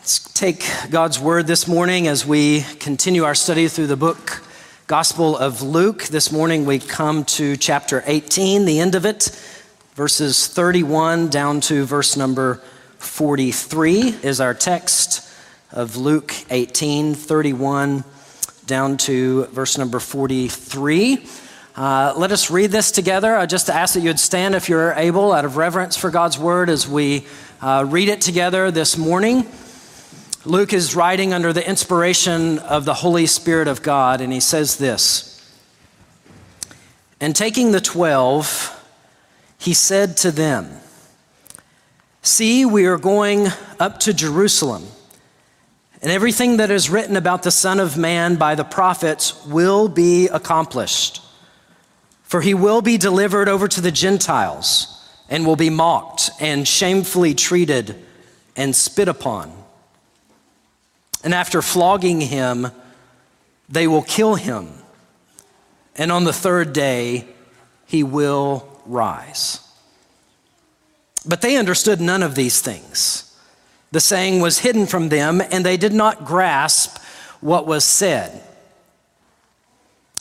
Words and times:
Let's 0.00 0.32
take 0.32 0.64
God's 0.88 1.20
word 1.20 1.46
this 1.46 1.68
morning 1.68 2.08
as 2.08 2.24
we 2.24 2.62
continue 2.78 3.24
our 3.24 3.34
study 3.34 3.68
through 3.68 3.88
the 3.88 3.98
book 3.98 4.42
Gospel 4.86 5.36
of 5.36 5.60
Luke. 5.60 6.04
This 6.04 6.32
morning 6.32 6.64
we 6.64 6.78
come 6.78 7.26
to 7.26 7.54
chapter 7.58 8.02
18, 8.06 8.64
the 8.64 8.80
end 8.80 8.94
of 8.94 9.04
it, 9.04 9.24
verses 9.92 10.46
31 10.46 11.28
down 11.28 11.60
to 11.60 11.84
verse 11.84 12.16
number 12.16 12.62
43 12.96 14.16
is 14.22 14.40
our 14.40 14.54
text 14.54 15.30
of 15.70 15.98
Luke 15.98 16.32
18, 16.48 17.14
31 17.14 18.02
down 18.64 18.96
to 18.96 19.44
verse 19.48 19.76
number 19.76 20.00
43. 20.00 21.26
Uh, 21.76 22.14
let 22.16 22.32
us 22.32 22.50
read 22.50 22.70
this 22.70 22.90
together. 22.90 23.36
I 23.36 23.44
just 23.44 23.68
ask 23.68 23.92
that 23.94 24.00
you 24.00 24.08
would 24.08 24.18
stand 24.18 24.54
if 24.54 24.70
you're 24.70 24.92
able 24.92 25.30
out 25.32 25.44
of 25.44 25.58
reverence 25.58 25.98
for 25.98 26.08
God's 26.10 26.38
word 26.38 26.70
as 26.70 26.88
we 26.88 27.26
uh, 27.60 27.84
read 27.86 28.08
it 28.08 28.22
together 28.22 28.70
this 28.70 28.96
morning. 28.96 29.46
Luke 30.46 30.72
is 30.72 30.96
writing 30.96 31.34
under 31.34 31.52
the 31.52 31.68
inspiration 31.68 32.58
of 32.60 32.86
the 32.86 32.94
Holy 32.94 33.26
Spirit 33.26 33.68
of 33.68 33.82
God, 33.82 34.22
and 34.22 34.32
he 34.32 34.40
says 34.40 34.78
this 34.78 35.54
And 37.20 37.36
taking 37.36 37.72
the 37.72 37.80
twelve, 37.80 38.74
he 39.58 39.74
said 39.74 40.16
to 40.18 40.30
them, 40.30 40.70
See, 42.22 42.64
we 42.64 42.86
are 42.86 42.96
going 42.96 43.48
up 43.78 44.00
to 44.00 44.14
Jerusalem, 44.14 44.86
and 46.00 46.10
everything 46.10 46.56
that 46.56 46.70
is 46.70 46.88
written 46.88 47.16
about 47.16 47.42
the 47.42 47.50
Son 47.50 47.78
of 47.78 47.98
Man 47.98 48.36
by 48.36 48.54
the 48.54 48.64
prophets 48.64 49.44
will 49.44 49.88
be 49.88 50.28
accomplished. 50.28 51.20
For 52.22 52.40
he 52.40 52.54
will 52.54 52.80
be 52.80 52.96
delivered 52.96 53.48
over 53.48 53.68
to 53.68 53.80
the 53.82 53.90
Gentiles 53.90 55.06
and 55.28 55.44
will 55.44 55.56
be 55.56 55.68
mocked 55.68 56.30
and 56.40 56.66
shamefully 56.66 57.34
treated 57.34 57.94
and 58.56 58.74
spit 58.74 59.08
upon 59.08 59.59
and 61.22 61.34
after 61.34 61.62
flogging 61.62 62.20
him, 62.20 62.68
they 63.68 63.86
will 63.86 64.02
kill 64.02 64.34
him. 64.34 64.68
And 65.96 66.10
on 66.10 66.24
the 66.24 66.32
third 66.32 66.72
day, 66.72 67.26
he 67.86 68.02
will 68.02 68.66
rise. 68.86 69.60
But 71.26 71.42
they 71.42 71.56
understood 71.56 72.00
none 72.00 72.22
of 72.22 72.34
these 72.34 72.60
things. 72.60 73.26
The 73.92 74.00
saying 74.00 74.40
was 74.40 74.60
hidden 74.60 74.86
from 74.86 75.08
them, 75.08 75.42
and 75.50 75.64
they 75.64 75.76
did 75.76 75.92
not 75.92 76.24
grasp 76.24 76.98
what 77.40 77.66
was 77.66 77.84
said. 77.84 78.42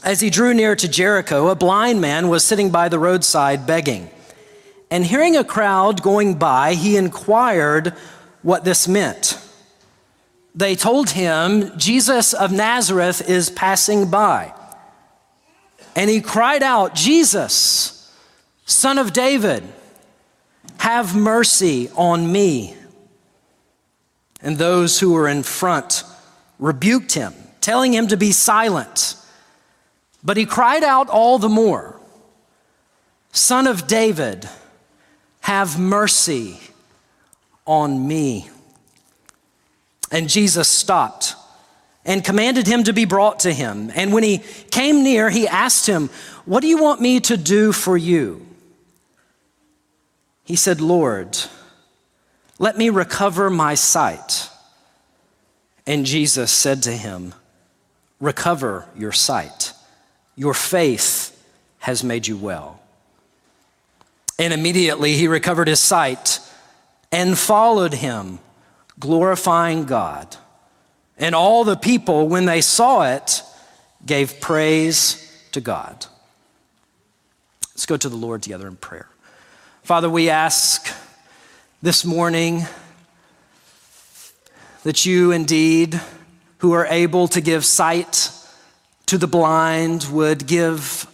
As 0.03 0.19
he 0.19 0.29
drew 0.29 0.53
near 0.53 0.75
to 0.75 0.87
Jericho, 0.87 1.49
a 1.49 1.55
blind 1.55 2.01
man 2.01 2.29
was 2.29 2.43
sitting 2.43 2.71
by 2.71 2.89
the 2.89 2.99
roadside 2.99 3.67
begging. 3.67 4.09
And 4.89 5.05
hearing 5.05 5.37
a 5.37 5.43
crowd 5.43 6.01
going 6.01 6.35
by, 6.35 6.73
he 6.73 6.97
inquired 6.97 7.93
what 8.41 8.63
this 8.63 8.87
meant 8.87 9.37
they 10.59 10.75
told 10.75 11.11
him, 11.11 11.77
Jesus 11.77 12.33
of 12.33 12.51
Nazareth 12.51 13.27
is 13.29 13.49
passing 13.49 14.09
by. 14.09 14.53
And 15.95 16.09
he 16.09 16.21
cried 16.21 16.63
out, 16.63 16.95
Jesus, 16.95 18.13
son 18.65 18.97
of 18.97 19.13
David, 19.13 19.63
have 20.77 21.15
mercy 21.15 21.89
on 21.95 22.31
me. 22.31 22.75
And 24.41 24.57
those 24.57 24.99
who 24.99 25.13
were 25.13 25.27
in 25.27 25.43
front 25.43 26.03
rebuked 26.59 27.13
him, 27.13 27.33
telling 27.61 27.93
him 27.93 28.07
to 28.07 28.17
be 28.17 28.31
silent. 28.31 29.15
But 30.23 30.37
he 30.37 30.45
cried 30.45 30.83
out 30.83 31.09
all 31.09 31.39
the 31.39 31.49
more, 31.49 31.99
Son 33.31 33.67
of 33.67 33.87
David, 33.87 34.49
have 35.41 35.79
mercy 35.79 36.59
on 37.65 38.07
me. 38.07 38.49
And 40.11 40.29
Jesus 40.29 40.67
stopped 40.67 41.35
and 42.05 42.23
commanded 42.23 42.67
him 42.67 42.83
to 42.85 42.93
be 42.93 43.05
brought 43.05 43.41
to 43.41 43.53
him. 43.53 43.91
And 43.93 44.11
when 44.11 44.23
he 44.23 44.39
came 44.71 45.03
near, 45.03 45.29
he 45.29 45.47
asked 45.47 45.85
him, 45.85 46.09
What 46.45 46.61
do 46.61 46.67
you 46.67 46.81
want 46.81 47.01
me 47.01 47.19
to 47.21 47.37
do 47.37 47.71
for 47.71 47.97
you? 47.97 48.45
He 50.43 50.55
said, 50.55 50.81
Lord, 50.81 51.37
let 52.57 52.77
me 52.77 52.89
recover 52.89 53.49
my 53.49 53.75
sight. 53.75 54.49
And 55.85 56.05
Jesus 56.05 56.51
said 56.51 56.83
to 56.83 56.91
him, 56.91 57.33
Recover 58.19 58.85
your 58.97 59.11
sight. 59.11 59.73
Your 60.35 60.53
faith 60.53 61.35
has 61.79 62.03
made 62.03 62.27
you 62.27 62.35
well. 62.35 62.81
And 64.37 64.53
immediately 64.53 65.13
he 65.13 65.27
recovered 65.27 65.67
his 65.67 65.79
sight 65.79 66.39
and 67.11 67.37
followed 67.37 67.93
him 67.93 68.39
glorifying 68.99 69.85
God. 69.85 70.35
And 71.17 71.35
all 71.35 71.63
the 71.63 71.75
people, 71.75 72.27
when 72.27 72.45
they 72.45 72.61
saw 72.61 73.13
it, 73.13 73.43
gave 74.05 74.39
praise 74.39 75.47
to 75.51 75.61
God. 75.61 76.05
Let's 77.73 77.85
go 77.85 77.97
to 77.97 78.09
the 78.09 78.15
Lord 78.15 78.43
together 78.43 78.67
in 78.67 78.75
prayer. 78.75 79.09
Father, 79.83 80.09
we 80.09 80.29
ask 80.29 80.93
this 81.81 82.05
morning 82.05 82.63
that 84.83 85.05
you 85.05 85.31
indeed, 85.31 85.99
who 86.59 86.73
are 86.73 86.85
able 86.85 87.27
to 87.29 87.41
give 87.41 87.65
sight 87.65 88.31
to 89.05 89.17
the 89.17 89.27
blind, 89.27 90.07
would 90.11 90.45
give 90.45 91.07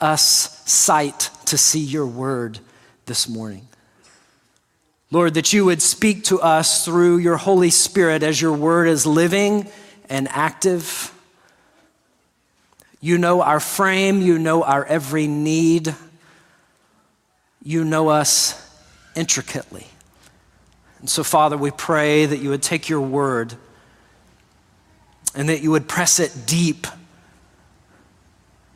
us 0.00 0.62
sight 0.70 1.30
to 1.46 1.58
see 1.58 1.80
your 1.80 2.06
word 2.06 2.58
this 3.06 3.28
morning. 3.28 3.66
Lord, 5.12 5.34
that 5.34 5.52
you 5.52 5.66
would 5.66 5.82
speak 5.82 6.24
to 6.24 6.40
us 6.40 6.86
through 6.86 7.18
your 7.18 7.36
Holy 7.36 7.68
Spirit 7.68 8.22
as 8.22 8.40
your 8.40 8.54
word 8.54 8.88
is 8.88 9.04
living 9.04 9.68
and 10.08 10.26
active. 10.30 11.12
You 12.98 13.18
know 13.18 13.42
our 13.42 13.60
frame, 13.60 14.22
you 14.22 14.38
know 14.38 14.62
our 14.62 14.86
every 14.86 15.26
need, 15.26 15.94
you 17.62 17.84
know 17.84 18.08
us 18.08 18.58
intricately. 19.14 19.86
And 21.00 21.10
so, 21.10 21.22
Father, 21.22 21.58
we 21.58 21.70
pray 21.70 22.24
that 22.24 22.38
you 22.38 22.48
would 22.48 22.62
take 22.62 22.88
your 22.88 23.02
word 23.02 23.54
and 25.34 25.50
that 25.50 25.60
you 25.60 25.72
would 25.72 25.88
press 25.88 26.20
it 26.20 26.44
deep 26.46 26.86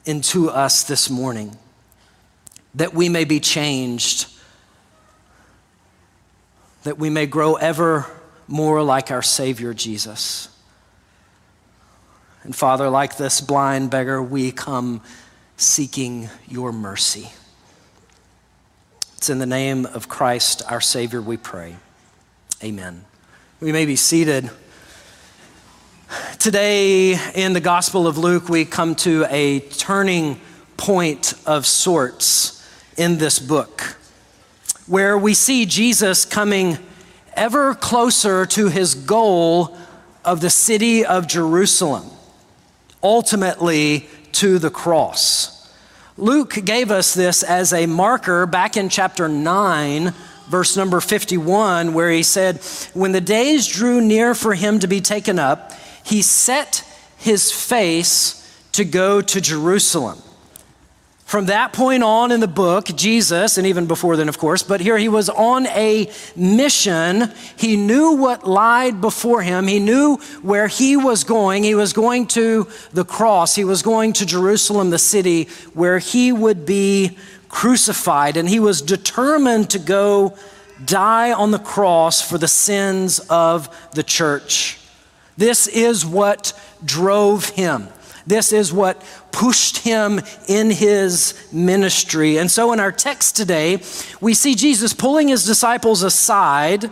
into 0.05 0.51
us 0.51 0.83
this 0.83 1.09
morning, 1.09 1.57
that 2.75 2.93
we 2.93 3.09
may 3.09 3.25
be 3.25 3.41
changed 3.41 4.36
that 6.87 6.99
we 6.99 7.11
may 7.11 7.27
grow 7.27 7.57
ever 7.57 8.07
more 8.47 8.81
like 8.81 9.11
our 9.11 9.21
Savior 9.21 9.75
Jesus. 9.75 10.49
And 12.45 12.55
Father, 12.55 12.89
like 12.89 13.17
this 13.17 13.41
blind 13.41 13.91
beggar, 13.91 14.23
we 14.23 14.53
come 14.53 15.01
seeking 15.57 16.29
your 16.47 16.71
mercy. 16.71 17.33
It's 19.17 19.29
in 19.29 19.41
the 19.41 19.47
name 19.47 19.85
of 19.85 20.09
Christ, 20.09 20.63
our 20.71 20.81
Savior, 20.81 21.21
we 21.21 21.37
pray. 21.37 21.75
Amen. 22.63 23.05
We 23.59 23.73
may 23.73 23.85
be 23.85 23.97
seated. 23.97 24.49
Today 26.39 27.19
in 27.35 27.53
the 27.53 27.61
Gospel 27.61 28.07
of 28.07 28.17
Luke, 28.17 28.49
we 28.49 28.65
come 28.65 28.95
to 28.97 29.27
a 29.29 29.59
turning 29.59 30.41
point 30.77 31.35
of 31.47 31.67
sorts 31.67 32.65
in 32.97 33.19
this 33.19 33.41
book 33.41 33.97
where 34.87 35.19
we 35.19 35.35
see 35.35 35.67
Jesus 35.67 36.25
coming 36.25 36.79
ever 37.35 37.75
closer 37.75 38.47
to 38.47 38.69
his 38.69 38.95
goal 38.95 39.77
of 40.25 40.41
the 40.41 40.51
city 40.51 41.05
of 41.05 41.27
Jerusalem, 41.27 42.05
ultimately 43.03 44.09
to 44.33 44.59
the 44.59 44.71
cross. 44.71 45.75
Luke 46.17 46.65
gave 46.65 46.91
us 46.91 47.15
this 47.15 47.43
as 47.43 47.73
a 47.73 47.87
marker 47.87 48.47
back 48.47 48.77
in 48.77 48.89
chapter 48.89 49.29
9, 49.29 50.15
verse 50.49 50.77
number 50.77 51.01
51, 51.01 51.93
where 51.93 52.11
he 52.11 52.23
said, 52.23 52.59
When 52.95 53.13
the 53.13 53.21
days 53.21 53.67
drew 53.67 54.01
near 54.01 54.35
for 54.35 54.55
him 54.55 54.79
to 54.79 54.87
be 54.87 55.01
taken 55.01 55.39
up, 55.39 55.73
he 56.05 56.23
set 56.23 56.85
his 57.19 57.53
face 57.53 58.43
to 58.73 58.85
go 58.85 59.21
to 59.21 59.41
Jerusalem 59.41 60.23
from 61.27 61.47
that 61.47 61.73
point 61.73 62.05
on 62.05 62.31
in 62.31 62.39
the 62.39 62.47
book, 62.47 62.87
Jesus, 62.95 63.59
and 63.59 63.67
even 63.67 63.87
before 63.87 64.17
then, 64.17 64.29
of 64.29 64.39
course, 64.39 64.63
but 64.63 64.81
here 64.81 64.97
he 64.97 65.09
was 65.09 65.29
on 65.29 65.67
a 65.67 66.09
mission. 66.37 67.33
He 67.57 67.77
knew 67.77 68.13
what 68.13 68.47
lied 68.47 69.01
before 69.01 69.43
him. 69.43 69.67
He 69.67 69.81
knew 69.81 70.19
where 70.43 70.69
he 70.69 70.97
was 70.97 71.25
going. 71.25 71.65
He 71.65 71.75
was 71.75 71.93
going 71.93 72.29
to 72.29 72.69
the 72.93 73.05
cross. 73.05 73.57
He 73.57 73.65
was 73.65 73.83
going 73.83 74.13
to 74.15 74.25
Jerusalem, 74.25 74.91
the 74.91 75.01
city 75.01 75.49
where 75.75 75.99
he 75.99 76.31
would 76.31 76.65
be 76.65 77.19
crucified. 77.49 78.37
And 78.37 78.49
he 78.49 78.61
was 78.61 78.81
determined 78.81 79.71
to 79.71 79.81
go 79.81 80.37
die 80.85 81.33
on 81.33 81.51
the 81.51 81.59
cross 81.59 82.23
for 82.23 82.39
the 82.39 82.47
sins 82.47 83.19
of 83.19 83.69
the 83.95 84.05
church. 84.05 84.79
This 85.37 85.67
is 85.67 86.07
what 86.07 86.53
drove 86.85 87.49
him. 87.49 87.89
This 88.27 88.53
is 88.53 88.73
what 88.73 89.03
pushed 89.31 89.79
him 89.79 90.21
in 90.49 90.71
his 90.71 91.35
ministry. 91.53 92.39
And 92.39 92.51
so 92.51 92.73
in 92.73 92.81
our 92.81 92.93
text 92.93 93.37
today, 93.37 93.81
we 94.21 94.35
see 94.35 94.55
Jesus 94.55 94.93
pulling 94.93 95.29
his 95.29 95.45
disciples 95.45 96.03
aside 96.03 96.91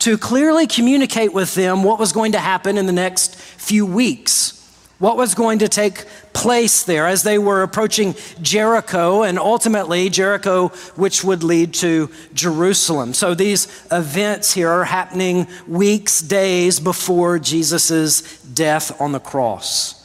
to 0.00 0.18
clearly 0.18 0.66
communicate 0.66 1.32
with 1.32 1.54
them 1.54 1.82
what 1.82 1.98
was 1.98 2.12
going 2.12 2.32
to 2.32 2.38
happen 2.38 2.76
in 2.76 2.86
the 2.86 2.92
next 2.92 3.36
few 3.36 3.86
weeks, 3.86 4.50
what 4.98 5.16
was 5.16 5.34
going 5.34 5.60
to 5.60 5.68
take 5.68 6.04
place 6.34 6.82
there 6.82 7.06
as 7.06 7.22
they 7.22 7.38
were 7.38 7.62
approaching 7.62 8.14
Jericho 8.42 9.22
and 9.22 9.38
ultimately 9.38 10.10
Jericho, 10.10 10.68
which 10.96 11.24
would 11.24 11.42
lead 11.42 11.72
to 11.74 12.10
Jerusalem. 12.34 13.14
So 13.14 13.34
these 13.34 13.86
events 13.90 14.52
here 14.52 14.68
are 14.68 14.84
happening 14.84 15.46
weeks, 15.66 16.20
days 16.20 16.80
before 16.80 17.38
Jesus' 17.38 18.42
death 18.42 19.00
on 19.00 19.12
the 19.12 19.20
cross. 19.20 20.03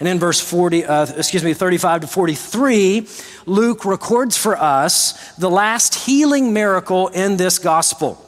And 0.00 0.08
in 0.08 0.18
verse 0.18 0.40
40, 0.40 0.84
uh, 0.84 1.06
excuse 1.16 1.42
me, 1.42 1.54
35 1.54 2.02
to 2.02 2.06
43, 2.06 3.08
Luke 3.46 3.84
records 3.84 4.36
for 4.36 4.56
us 4.56 5.34
the 5.36 5.50
last 5.50 6.06
healing 6.06 6.52
miracle 6.52 7.08
in 7.08 7.36
this 7.36 7.58
gospel. 7.58 8.24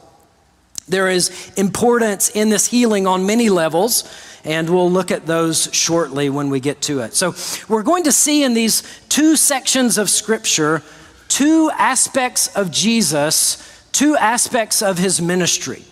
There 0.89 1.07
is 1.07 1.51
importance 1.55 2.29
in 2.29 2.49
this 2.49 2.67
healing 2.67 3.07
on 3.07 3.25
many 3.25 3.49
levels, 3.49 4.03
and 4.43 4.69
we'll 4.69 4.91
look 4.91 5.11
at 5.11 5.25
those 5.25 5.69
shortly 5.71 6.29
when 6.29 6.49
we 6.49 6.59
get 6.59 6.81
to 6.83 6.99
it. 6.99 7.13
So, 7.13 7.35
we're 7.69 7.83
going 7.83 8.03
to 8.03 8.11
see 8.11 8.43
in 8.43 8.53
these 8.53 8.83
two 9.07 9.37
sections 9.37 9.97
of 9.97 10.09
Scripture 10.09 10.83
two 11.29 11.71
aspects 11.77 12.53
of 12.57 12.71
Jesus, 12.71 13.87
two 13.93 14.17
aspects 14.17 14.81
of 14.81 14.97
his 14.97 15.21
ministry. 15.21 15.85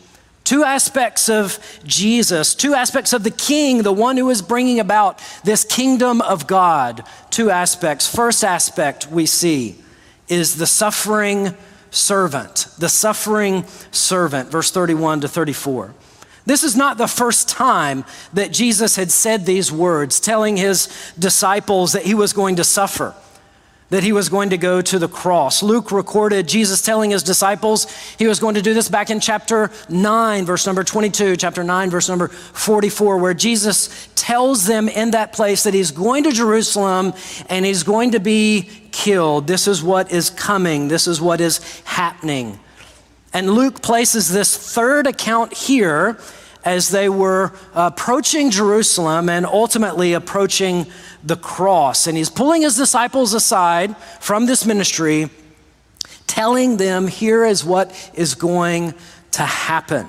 Two 0.49 0.63
aspects 0.63 1.29
of 1.29 1.59
Jesus, 1.83 2.55
two 2.55 2.73
aspects 2.73 3.13
of 3.13 3.21
the 3.21 3.29
King, 3.29 3.83
the 3.83 3.93
one 3.93 4.17
who 4.17 4.31
is 4.31 4.41
bringing 4.41 4.79
about 4.79 5.21
this 5.43 5.63
kingdom 5.63 6.21
of 6.21 6.47
God. 6.47 7.03
Two 7.29 7.51
aspects. 7.51 8.07
First 8.07 8.43
aspect 8.43 9.05
we 9.11 9.27
see 9.27 9.75
is 10.27 10.55
the 10.55 10.65
suffering 10.65 11.55
servant, 11.91 12.65
the 12.79 12.89
suffering 12.89 13.63
servant, 13.91 14.49
verse 14.49 14.71
31 14.71 15.21
to 15.21 15.27
34. 15.27 15.93
This 16.47 16.63
is 16.63 16.75
not 16.75 16.97
the 16.97 17.05
first 17.05 17.47
time 17.47 18.03
that 18.33 18.51
Jesus 18.51 18.95
had 18.95 19.11
said 19.11 19.45
these 19.45 19.71
words, 19.71 20.19
telling 20.19 20.57
his 20.57 21.13
disciples 21.19 21.91
that 21.91 22.07
he 22.07 22.15
was 22.15 22.33
going 22.33 22.55
to 22.55 22.63
suffer 22.63 23.13
that 23.89 24.03
he 24.03 24.11
was 24.11 24.29
going 24.29 24.51
to 24.51 24.57
go 24.57 24.81
to 24.81 24.99
the 24.99 25.07
cross. 25.07 25.63
Luke 25.63 25.91
recorded 25.91 26.47
Jesus 26.47 26.81
telling 26.81 27.11
his 27.11 27.23
disciples 27.23 27.89
he 28.17 28.27
was 28.27 28.39
going 28.39 28.55
to 28.55 28.61
do 28.61 28.73
this 28.73 28.89
back 28.89 29.09
in 29.09 29.19
chapter 29.19 29.71
9, 29.89 30.45
verse 30.45 30.65
number 30.65 30.83
22, 30.83 31.35
chapter 31.37 31.63
9, 31.63 31.89
verse 31.89 32.07
number 32.07 32.27
44, 32.27 33.17
where 33.17 33.33
Jesus 33.33 34.07
tells 34.15 34.67
them 34.67 34.87
in 34.87 35.11
that 35.11 35.33
place 35.33 35.63
that 35.63 35.73
he's 35.73 35.91
going 35.91 36.23
to 36.23 36.31
Jerusalem 36.31 37.13
and 37.49 37.65
he's 37.65 37.83
going 37.83 38.11
to 38.11 38.19
be 38.19 38.69
killed. 38.91 39.47
This 39.47 39.67
is 39.67 39.81
what 39.81 40.11
is 40.11 40.29
coming, 40.29 40.87
this 40.87 41.07
is 41.07 41.19
what 41.19 41.41
is 41.41 41.81
happening. 41.81 42.59
And 43.33 43.51
Luke 43.51 43.81
places 43.81 44.29
this 44.29 44.55
third 44.55 45.07
account 45.07 45.53
here 45.53 46.19
as 46.65 46.89
they 46.89 47.07
were 47.07 47.53
approaching 47.73 48.51
Jerusalem 48.51 49.29
and 49.29 49.45
ultimately 49.45 50.13
approaching 50.13 50.87
the 51.23 51.35
cross. 51.35 52.07
And 52.07 52.17
he's 52.17 52.29
pulling 52.29 52.61
his 52.61 52.75
disciples 52.75 53.33
aside 53.33 53.97
from 54.19 54.45
this 54.45 54.65
ministry, 54.65 55.29
telling 56.27 56.77
them, 56.77 57.07
here 57.07 57.45
is 57.45 57.63
what 57.63 58.11
is 58.13 58.35
going 58.35 58.93
to 59.31 59.43
happen. 59.43 60.07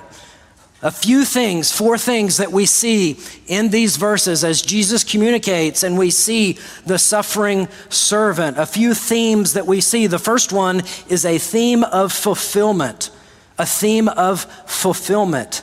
A 0.83 0.89
few 0.89 1.25
things, 1.25 1.71
four 1.71 1.95
things 1.99 2.37
that 2.37 2.51
we 2.51 2.65
see 2.65 3.19
in 3.45 3.69
these 3.69 3.97
verses 3.97 4.43
as 4.43 4.63
Jesus 4.63 5.03
communicates 5.03 5.83
and 5.83 5.95
we 5.95 6.09
see 6.09 6.57
the 6.87 6.97
suffering 6.97 7.67
servant. 7.89 8.57
A 8.57 8.65
few 8.65 8.95
themes 8.95 9.53
that 9.53 9.67
we 9.67 9.79
see. 9.79 10.07
The 10.07 10.17
first 10.17 10.51
one 10.51 10.81
is 11.07 11.23
a 11.23 11.37
theme 11.37 11.83
of 11.83 12.11
fulfillment, 12.11 13.11
a 13.59 13.65
theme 13.65 14.07
of 14.07 14.45
fulfillment. 14.65 15.61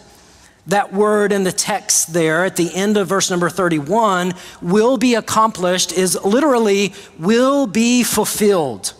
That 0.68 0.92
word 0.92 1.32
in 1.32 1.44
the 1.44 1.52
text 1.52 2.12
there 2.12 2.44
at 2.44 2.56
the 2.56 2.74
end 2.74 2.96
of 2.96 3.08
verse 3.08 3.30
number 3.30 3.48
31, 3.50 4.34
will 4.60 4.98
be 4.98 5.14
accomplished, 5.14 5.92
is 5.92 6.18
literally 6.22 6.94
will 7.18 7.66
be 7.66 8.02
fulfilled. 8.02 8.92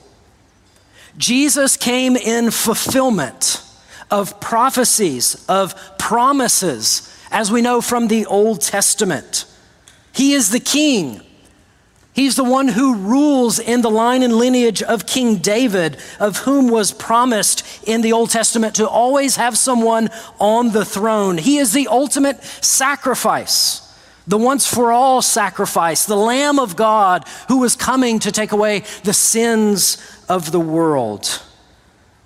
Jesus 1.19 1.77
came 1.77 2.17
in 2.17 2.51
fulfillment 2.51 3.63
of 4.11 4.41
prophecies, 4.41 5.45
of 5.49 5.75
promises, 5.99 7.15
as 7.31 7.53
we 7.53 7.61
know 7.61 7.81
from 7.81 8.09
the 8.09 8.25
Old 8.25 8.63
Testament. 8.63 9.45
He 10.13 10.33
is 10.33 10.51
the 10.51 10.61
king. 10.61 11.21
He's 12.19 12.35
the 12.35 12.43
one 12.43 12.67
who 12.67 12.97
rules 12.97 13.61
in 13.61 13.81
the 13.81 13.91
line 13.93 14.25
and 14.25 14.35
lineage 14.35 14.83
of 14.83 15.07
King 15.07 15.37
David, 15.37 15.99
of 16.19 16.39
whom 16.39 16.67
was 16.67 16.91
promised 16.91 17.63
in 17.87 18.01
the 18.01 18.13
Old 18.13 18.31
Testament 18.31 18.75
to 18.75 18.89
always 18.89 19.37
have 19.37 19.57
someone 19.57 20.09
on 20.41 20.73
the 20.73 20.85
throne. 20.85 21.39
He 21.39 21.59
is 21.59 21.73
the 21.73 21.87
ultimate 21.87 22.43
sacrifice, 22.43 23.89
the 24.27 24.37
once 24.37 24.67
for 24.67 24.91
all 24.91 25.23
sacrifice, 25.23 26.07
the 26.07 26.17
Lamb 26.17 26.59
of 26.59 26.75
God 26.75 27.25
who 27.47 27.59
was 27.59 27.77
coming 27.77 28.19
to 28.19 28.33
take 28.33 28.51
away 28.51 28.83
the 29.05 29.15
sins 29.15 29.97
of 30.29 30.51
the 30.51 30.59
world. 30.59 31.41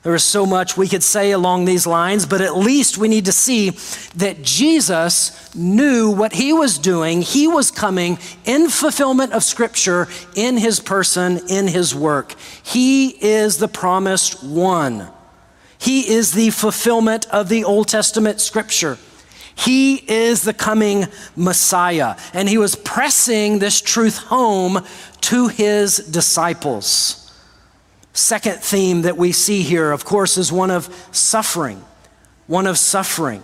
There 0.02 0.14
is 0.16 0.24
so 0.24 0.46
much 0.46 0.76
we 0.76 0.88
could 0.88 1.04
say 1.04 1.30
along 1.30 1.64
these 1.64 1.86
lines, 1.86 2.26
but 2.26 2.40
at 2.40 2.56
least 2.56 2.98
we 2.98 3.06
need 3.06 3.26
to 3.26 3.32
see 3.32 3.70
that 4.16 4.42
Jesus 4.42 5.54
knew 5.54 6.10
what 6.10 6.32
he 6.32 6.52
was 6.52 6.76
doing. 6.76 7.22
He 7.22 7.46
was 7.46 7.70
coming 7.70 8.18
in 8.44 8.68
fulfillment 8.68 9.32
of 9.32 9.44
Scripture 9.44 10.08
in 10.34 10.56
his 10.56 10.80
person, 10.80 11.40
in 11.48 11.68
his 11.68 11.94
work. 11.94 12.34
He 12.64 13.10
is 13.10 13.58
the 13.58 13.68
promised 13.68 14.42
one. 14.42 15.08
He 15.78 16.10
is 16.10 16.32
the 16.32 16.50
fulfillment 16.50 17.28
of 17.30 17.48
the 17.48 17.62
Old 17.62 17.86
Testament 17.86 18.40
Scripture. 18.40 18.98
He 19.54 19.96
is 19.96 20.42
the 20.42 20.54
coming 20.54 21.06
Messiah. 21.36 22.16
And 22.32 22.48
he 22.48 22.58
was 22.58 22.74
pressing 22.74 23.60
this 23.60 23.80
truth 23.80 24.18
home 24.18 24.84
to 25.22 25.48
his 25.48 25.98
disciples. 25.98 27.21
Second 28.12 28.58
theme 28.58 29.02
that 29.02 29.16
we 29.16 29.32
see 29.32 29.62
here, 29.62 29.90
of 29.90 30.04
course, 30.04 30.36
is 30.36 30.52
one 30.52 30.70
of 30.70 31.08
suffering. 31.12 31.82
One 32.46 32.66
of 32.66 32.78
suffering. 32.78 33.42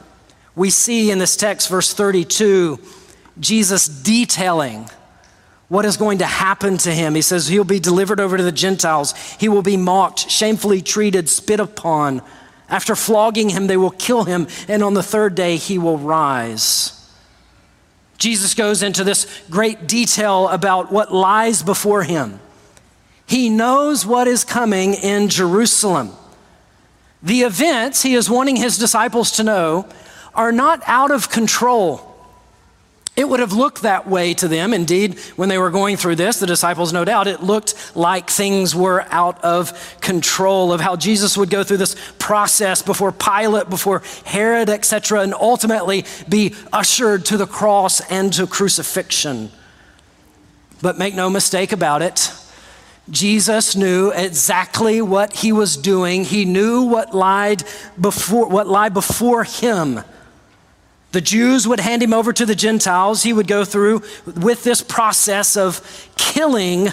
We 0.55 0.71
see 0.71 1.11
in 1.11 1.19
this 1.19 1.37
text, 1.37 1.69
verse 1.69 1.95
32, 1.95 2.79
Jesus 3.41 3.89
detailing 3.89 4.91
what 5.69 5.85
is 5.85 5.97
going 5.97 6.19
to 6.19 6.27
happen 6.27 6.79
to 6.79 6.93
him. 6.93 7.15
He 7.15 7.23
says 7.23 7.49
he'll 7.49 7.65
be 7.65 7.81
delivered 7.81 8.21
over 8.21 8.37
to 8.37 8.43
the 8.43 8.53
Gentiles, 8.53 9.15
he 9.39 9.49
will 9.49 9.63
be 9.63 9.77
mocked, 9.77 10.31
shamefully 10.31 10.83
treated, 10.83 11.29
spit 11.29 11.61
upon. 11.61 12.23
After 12.71 12.95
flogging 12.95 13.49
him, 13.49 13.67
they 13.67 13.79
will 13.79 13.91
kill 13.91 14.25
him, 14.25 14.47
and 14.67 14.83
on 14.83 14.93
the 14.93 15.03
third 15.03 15.35
day, 15.35 15.57
he 15.57 15.79
will 15.79 15.97
rise. 15.97 16.95
Jesus 18.19 18.53
goes 18.55 18.83
into 18.83 19.05
this 19.05 19.27
great 19.49 19.87
detail 19.87 20.49
about 20.49 20.93
what 20.93 21.15
lies 21.15 21.63
before 21.63 22.03
him. 22.03 22.41
He 23.29 23.51
knows 23.51 24.07
what 24.07 24.27
is 24.27 24.43
coming 24.43 24.95
in 24.95 25.29
Jerusalem. 25.29 26.13
The 27.23 27.43
events 27.43 28.03
he 28.03 28.15
is 28.15 28.31
wanting 28.31 28.57
his 28.57 28.79
disciples 28.79 29.33
to 29.33 29.43
know 29.43 29.87
are 30.35 30.51
not 30.51 30.83
out 30.87 31.11
of 31.11 31.29
control. 31.29 32.05
It 33.17 33.29
would 33.29 33.41
have 33.41 33.53
looked 33.53 33.83
that 33.83 34.07
way 34.07 34.33
to 34.35 34.49
them. 34.49 34.73
Indeed, 34.73 35.19
when 35.37 35.51
they 35.51 35.59
were 35.59 35.71
going 35.71 35.97
through 35.97 36.17
this, 36.17 36.39
the 36.39 36.47
disciples, 36.47 36.93
no 36.93 37.05
doubt, 37.05 37.27
it 37.27 37.43
looked 37.43 37.97
like 37.97 38.31
things 38.31 38.75
were 38.75 39.05
out 39.11 39.45
of 39.45 39.99
control 40.01 40.73
of 40.73 40.81
how 40.81 40.97
Jesus 40.97 41.37
would 41.37 41.51
go 41.51 41.65
through 41.65 41.79
this 41.79 41.97
process 42.19 42.81
before 42.81 43.13
Pilate, 43.13 43.69
before 43.69 44.03
Herod, 44.25 44.71
etc., 44.71 45.21
and 45.21 45.35
ultimately 45.35 46.07
be 46.29 46.55
ushered 46.73 47.27
to 47.27 47.37
the 47.37 47.47
cross 47.47 48.01
and 48.09 48.33
to 48.35 48.47
crucifixion. 48.47 49.51
But 50.81 50.97
make 50.97 51.15
no 51.15 51.29
mistake 51.29 51.73
about 51.73 52.01
it, 52.01 52.33
Jesus 53.11 53.75
knew 53.75 54.11
exactly 54.11 55.01
what 55.01 55.37
he 55.37 55.53
was 55.53 55.77
doing. 55.77 56.25
He 56.25 56.45
knew 56.45 56.83
what 56.83 57.15
lied 57.15 57.63
before 58.01 58.49
what 58.49 58.67
lied 58.67 58.93
before 58.93 59.45
him. 59.45 60.01
The 61.13 61.21
Jews 61.23 61.67
would 61.67 61.81
hand 61.81 62.03
him 62.03 62.13
over 62.13 62.33
to 62.35 62.45
the 62.45 62.55
Gentiles. 62.55 63.23
He 63.23 63.33
would 63.33 63.47
go 63.47 63.65
through 63.65 64.03
with 64.27 64.63
this 64.63 64.83
process 64.83 65.57
of 65.57 65.81
killing 66.17 66.89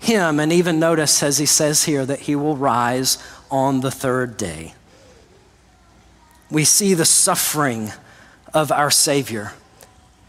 him. 0.00 0.40
And 0.40 0.52
even 0.52 0.80
notice, 0.80 1.22
as 1.22 1.36
he 1.36 1.46
says 1.46 1.84
here, 1.84 2.06
that 2.06 2.20
he 2.20 2.34
will 2.34 2.56
rise 2.56 3.18
on 3.50 3.80
the 3.80 3.90
third 3.90 4.38
day. 4.38 4.74
We 6.50 6.64
see 6.64 6.94
the 6.94 7.04
suffering 7.04 7.92
of 8.54 8.72
our 8.72 8.90
Savior. 8.90 9.52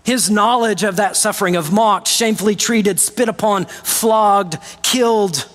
His 0.04 0.30
knowledge 0.30 0.84
of 0.84 0.96
that 0.96 1.16
suffering, 1.16 1.56
of 1.56 1.72
mocked, 1.72 2.08
shamefully 2.08 2.56
treated, 2.56 3.00
spit 3.00 3.30
upon, 3.30 3.66
flogged, 3.66 4.58
killed. 4.82 5.48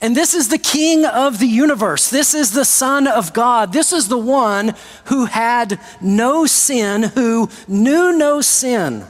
And 0.00 0.16
this 0.16 0.34
is 0.34 0.48
the 0.48 0.58
King 0.58 1.06
of 1.06 1.38
the 1.38 1.46
universe. 1.46 2.10
This 2.10 2.34
is 2.34 2.52
the 2.52 2.64
Son 2.64 3.06
of 3.06 3.32
God. 3.32 3.72
This 3.72 3.92
is 3.92 4.08
the 4.08 4.18
one 4.18 4.74
who 5.06 5.26
had 5.26 5.78
no 6.00 6.44
sin, 6.44 7.04
who 7.04 7.48
knew 7.68 8.16
no 8.16 8.40
sin, 8.40 9.04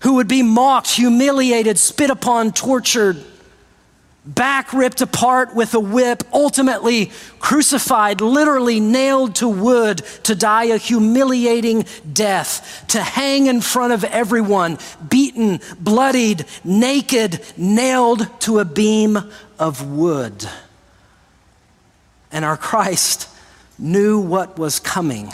who 0.00 0.14
would 0.14 0.28
be 0.28 0.42
mocked, 0.42 0.90
humiliated, 0.90 1.78
spit 1.78 2.10
upon, 2.10 2.52
tortured, 2.52 3.24
back 4.24 4.72
ripped 4.72 5.00
apart 5.00 5.54
with 5.54 5.74
a 5.74 5.80
whip, 5.80 6.22
ultimately 6.32 7.10
crucified, 7.40 8.20
literally 8.20 8.78
nailed 8.78 9.34
to 9.36 9.48
wood 9.48 9.98
to 10.22 10.34
die 10.34 10.64
a 10.64 10.76
humiliating 10.76 11.84
death, 12.12 12.84
to 12.88 13.02
hang 13.02 13.46
in 13.46 13.60
front 13.60 13.92
of 13.92 14.04
everyone, 14.04 14.78
beaten, 15.08 15.60
bloodied, 15.78 16.44
naked, 16.62 17.40
nailed 17.56 18.28
to 18.40 18.60
a 18.60 18.64
beam 18.64 19.18
of 19.58 19.90
wood. 19.90 20.48
And 22.30 22.44
our 22.44 22.56
Christ 22.56 23.28
knew 23.78 24.20
what 24.20 24.58
was 24.58 24.78
coming. 24.78 25.32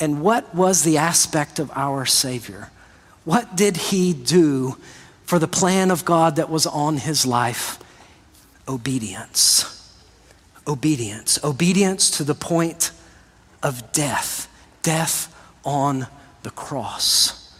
And 0.00 0.20
what 0.22 0.54
was 0.54 0.82
the 0.82 0.98
aspect 0.98 1.58
of 1.58 1.70
our 1.74 2.04
Savior? 2.04 2.70
What 3.24 3.56
did 3.56 3.76
he 3.76 4.12
do 4.12 4.76
for 5.28 5.38
the 5.38 5.46
plan 5.46 5.90
of 5.90 6.06
God 6.06 6.36
that 6.36 6.48
was 6.48 6.66
on 6.66 6.96
his 6.96 7.26
life 7.26 7.78
obedience. 8.66 9.94
Obedience. 10.66 11.38
Obedience 11.44 12.10
to 12.12 12.24
the 12.24 12.34
point 12.34 12.92
of 13.62 13.92
death. 13.92 14.50
Death 14.82 15.30
on 15.66 16.06
the 16.44 16.50
cross. 16.50 17.54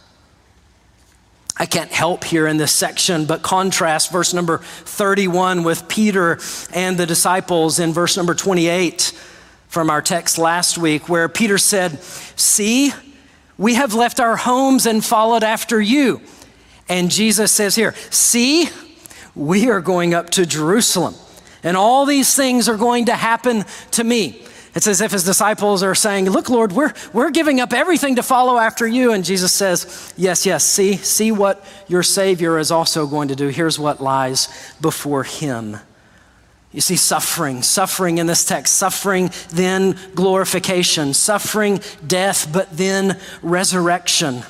I 1.58 1.66
can't 1.66 1.90
help 1.90 2.24
here 2.24 2.46
in 2.46 2.56
this 2.56 2.72
section 2.72 3.26
but 3.26 3.42
contrast 3.42 4.10
verse 4.10 4.32
number 4.32 4.58
31 4.58 5.62
with 5.62 5.88
Peter 5.88 6.38
and 6.72 6.96
the 6.96 7.04
disciples 7.04 7.78
in 7.78 7.92
verse 7.92 8.16
number 8.16 8.34
28 8.34 9.12
from 9.68 9.90
our 9.90 10.00
text 10.00 10.38
last 10.38 10.78
week, 10.78 11.10
where 11.10 11.28
Peter 11.28 11.58
said, 11.58 12.02
See, 12.02 12.94
we 13.58 13.74
have 13.74 13.92
left 13.92 14.20
our 14.20 14.36
homes 14.36 14.86
and 14.86 15.04
followed 15.04 15.44
after 15.44 15.78
you. 15.78 16.22
And 16.88 17.10
Jesus 17.10 17.52
says 17.52 17.74
here, 17.74 17.94
See, 18.10 18.68
we 19.34 19.70
are 19.70 19.80
going 19.80 20.14
up 20.14 20.30
to 20.30 20.46
Jerusalem, 20.46 21.14
and 21.62 21.76
all 21.76 22.06
these 22.06 22.34
things 22.34 22.68
are 22.68 22.76
going 22.76 23.06
to 23.06 23.14
happen 23.14 23.64
to 23.92 24.04
me. 24.04 24.42
It's 24.74 24.86
as 24.86 25.00
if 25.00 25.10
his 25.12 25.24
disciples 25.24 25.82
are 25.82 25.94
saying, 25.94 26.30
Look, 26.30 26.48
Lord, 26.48 26.72
we're, 26.72 26.92
we're 27.12 27.30
giving 27.30 27.60
up 27.60 27.72
everything 27.72 28.16
to 28.16 28.22
follow 28.22 28.58
after 28.58 28.86
you. 28.86 29.12
And 29.12 29.24
Jesus 29.24 29.52
says, 29.52 30.12
Yes, 30.16 30.46
yes, 30.46 30.64
see, 30.64 30.96
see 30.96 31.32
what 31.32 31.64
your 31.88 32.02
Savior 32.02 32.58
is 32.58 32.70
also 32.70 33.06
going 33.06 33.28
to 33.28 33.36
do. 33.36 33.48
Here's 33.48 33.78
what 33.78 34.00
lies 34.00 34.48
before 34.80 35.24
him. 35.24 35.78
You 36.70 36.82
see, 36.82 36.96
suffering, 36.96 37.62
suffering 37.62 38.18
in 38.18 38.26
this 38.26 38.44
text, 38.44 38.76
suffering, 38.76 39.30
then 39.50 39.98
glorification, 40.14 41.14
suffering, 41.14 41.80
death, 42.06 42.52
but 42.52 42.70
then 42.76 43.18
resurrection. 43.42 44.42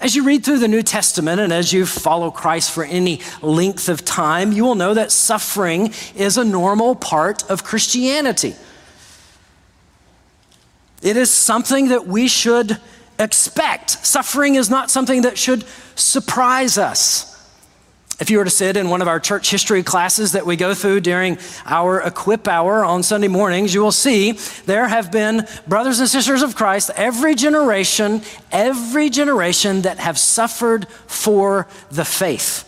As 0.00 0.14
you 0.14 0.22
read 0.22 0.44
through 0.44 0.60
the 0.60 0.68
New 0.68 0.82
Testament 0.82 1.40
and 1.40 1.52
as 1.52 1.72
you 1.72 1.84
follow 1.84 2.30
Christ 2.30 2.70
for 2.70 2.84
any 2.84 3.20
length 3.42 3.88
of 3.88 4.04
time, 4.04 4.52
you 4.52 4.64
will 4.64 4.76
know 4.76 4.94
that 4.94 5.10
suffering 5.10 5.92
is 6.14 6.36
a 6.38 6.44
normal 6.44 6.94
part 6.94 7.48
of 7.50 7.64
Christianity. 7.64 8.54
It 11.02 11.16
is 11.16 11.30
something 11.30 11.88
that 11.88 12.06
we 12.06 12.28
should 12.28 12.78
expect. 13.18 13.90
Suffering 13.90 14.54
is 14.54 14.70
not 14.70 14.90
something 14.90 15.22
that 15.22 15.36
should 15.36 15.64
surprise 15.96 16.78
us. 16.78 17.37
If 18.20 18.30
you 18.30 18.38
were 18.38 18.44
to 18.44 18.50
sit 18.50 18.76
in 18.76 18.88
one 18.88 19.00
of 19.00 19.06
our 19.06 19.20
church 19.20 19.48
history 19.48 19.84
classes 19.84 20.32
that 20.32 20.44
we 20.44 20.56
go 20.56 20.74
through 20.74 21.00
during 21.00 21.38
our 21.64 22.00
equip 22.00 22.48
hour 22.48 22.84
on 22.84 23.04
Sunday 23.04 23.28
mornings, 23.28 23.72
you 23.72 23.80
will 23.80 23.92
see 23.92 24.32
there 24.66 24.88
have 24.88 25.12
been 25.12 25.46
brothers 25.68 26.00
and 26.00 26.08
sisters 26.08 26.42
of 26.42 26.56
Christ, 26.56 26.90
every 26.96 27.36
generation, 27.36 28.22
every 28.50 29.08
generation 29.08 29.82
that 29.82 29.98
have 29.98 30.18
suffered 30.18 30.88
for 31.06 31.68
the 31.92 32.04
faith. 32.04 32.64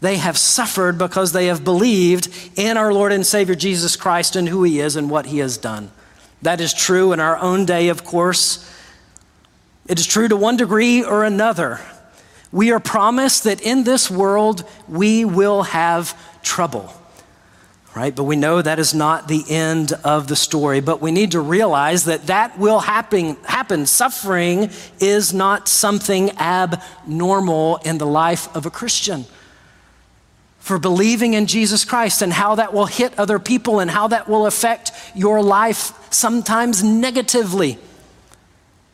They 0.00 0.16
have 0.16 0.36
suffered 0.36 0.98
because 0.98 1.30
they 1.30 1.46
have 1.46 1.62
believed 1.62 2.28
in 2.56 2.76
our 2.76 2.92
Lord 2.92 3.12
and 3.12 3.24
Savior 3.24 3.54
Jesus 3.54 3.94
Christ 3.94 4.34
and 4.34 4.48
who 4.48 4.64
He 4.64 4.80
is 4.80 4.96
and 4.96 5.08
what 5.08 5.26
He 5.26 5.38
has 5.38 5.56
done. 5.56 5.92
That 6.42 6.60
is 6.60 6.74
true 6.74 7.12
in 7.12 7.20
our 7.20 7.38
own 7.38 7.66
day, 7.66 7.88
of 7.88 8.04
course. 8.04 8.68
It 9.86 10.00
is 10.00 10.06
true 10.08 10.26
to 10.26 10.36
one 10.36 10.56
degree 10.56 11.04
or 11.04 11.22
another. 11.22 11.80
We 12.52 12.70
are 12.70 12.80
promised 12.80 13.44
that 13.44 13.62
in 13.62 13.84
this 13.84 14.10
world 14.10 14.64
we 14.86 15.24
will 15.24 15.62
have 15.62 16.14
trouble, 16.42 16.92
right? 17.96 18.14
But 18.14 18.24
we 18.24 18.36
know 18.36 18.60
that 18.60 18.78
is 18.78 18.92
not 18.92 19.26
the 19.26 19.42
end 19.48 19.94
of 20.04 20.28
the 20.28 20.36
story. 20.36 20.80
But 20.80 21.00
we 21.00 21.12
need 21.12 21.30
to 21.32 21.40
realize 21.40 22.04
that 22.04 22.26
that 22.26 22.58
will 22.58 22.80
happen. 22.80 23.36
happen. 23.44 23.86
Suffering 23.86 24.70
is 25.00 25.32
not 25.32 25.66
something 25.66 26.30
abnormal 26.38 27.78
in 27.78 27.96
the 27.96 28.06
life 28.06 28.54
of 28.54 28.66
a 28.66 28.70
Christian. 28.70 29.24
For 30.58 30.78
believing 30.78 31.34
in 31.34 31.46
Jesus 31.46 31.84
Christ 31.86 32.20
and 32.20 32.32
how 32.34 32.54
that 32.56 32.74
will 32.74 32.86
hit 32.86 33.18
other 33.18 33.38
people 33.38 33.80
and 33.80 33.90
how 33.90 34.08
that 34.08 34.28
will 34.28 34.46
affect 34.46 34.92
your 35.14 35.42
life, 35.42 35.92
sometimes 36.12 36.84
negatively. 36.84 37.78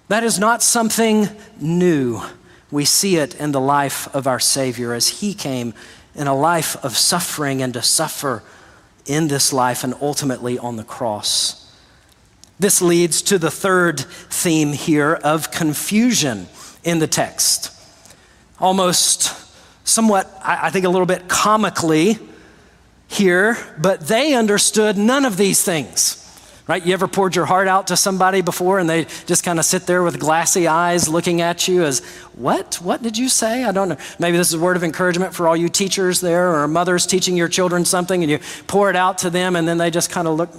That 0.06 0.24
is 0.24 0.38
not 0.38 0.62
something 0.62 1.28
new. 1.60 2.22
We 2.70 2.84
see 2.84 3.16
it 3.16 3.34
in 3.34 3.52
the 3.52 3.60
life 3.60 4.14
of 4.14 4.26
our 4.26 4.40
Savior 4.40 4.92
as 4.92 5.20
He 5.20 5.34
came 5.34 5.75
in 6.14 6.26
a 6.26 6.34
life 6.34 6.76
of 6.84 6.96
suffering 6.96 7.62
and 7.62 7.72
to 7.75 7.82
suffer 7.82 8.42
in 9.06 9.28
this 9.28 9.52
life 9.52 9.84
and 9.84 9.94
ultimately 10.00 10.58
on 10.58 10.76
the 10.76 10.84
cross. 10.84 11.72
This 12.60 12.82
leads 12.82 13.22
to 13.22 13.38
the 13.38 13.50
third 13.50 14.00
theme 14.00 14.72
here 14.72 15.14
of 15.14 15.50
confusion 15.50 16.48
in 16.84 16.98
the 16.98 17.06
text. 17.06 17.72
Almost 18.60 19.32
somewhat, 19.84 20.30
I 20.42 20.70
think, 20.70 20.84
a 20.84 20.88
little 20.88 21.06
bit 21.06 21.28
comically 21.28 22.18
here, 23.06 23.56
but 23.78 24.08
they 24.08 24.34
understood 24.34 24.98
none 24.98 25.25
of 25.25 25.37
these 25.37 25.62
things 25.62 26.27
right? 26.68 26.84
You 26.84 26.92
ever 26.92 27.08
poured 27.08 27.34
your 27.34 27.46
heart 27.46 27.66
out 27.66 27.87
to 27.88 27.96
somebody 27.96 28.42
before 28.42 28.78
and 28.78 28.88
they 28.88 29.06
just 29.26 29.42
kind 29.42 29.58
of 29.58 29.64
sit 29.64 29.87
there 29.87 30.02
with 30.02 30.20
glassy 30.20 30.68
eyes 30.68 31.08
looking 31.08 31.40
at 31.40 31.66
you 31.66 31.82
as, 31.82 32.00
what? 32.34 32.76
What 32.76 33.02
did 33.02 33.16
you 33.16 33.28
say? 33.28 33.64
I 33.64 33.72
don't 33.72 33.88
know. 33.88 33.96
Maybe 34.18 34.37
this 34.37 34.48
is 34.48 34.54
a 34.54 34.60
word 34.60 34.76
of 34.76 34.84
encouragement 34.84 35.34
for 35.34 35.48
all 35.48 35.56
you 35.56 35.70
teachers 35.70 36.20
there 36.20 36.54
or 36.54 36.68
mothers 36.68 37.06
teaching 37.06 37.37
your 37.37 37.48
children 37.48 37.87
something 37.87 38.22
and 38.22 38.30
you 38.30 38.38
pour 38.66 38.90
it 38.90 38.96
out 38.96 39.18
to 39.18 39.30
them 39.30 39.56
and 39.56 39.66
then 39.66 39.78
they 39.78 39.90
just 39.90 40.10
kind 40.10 40.28
of 40.28 40.37
look, 40.37 40.50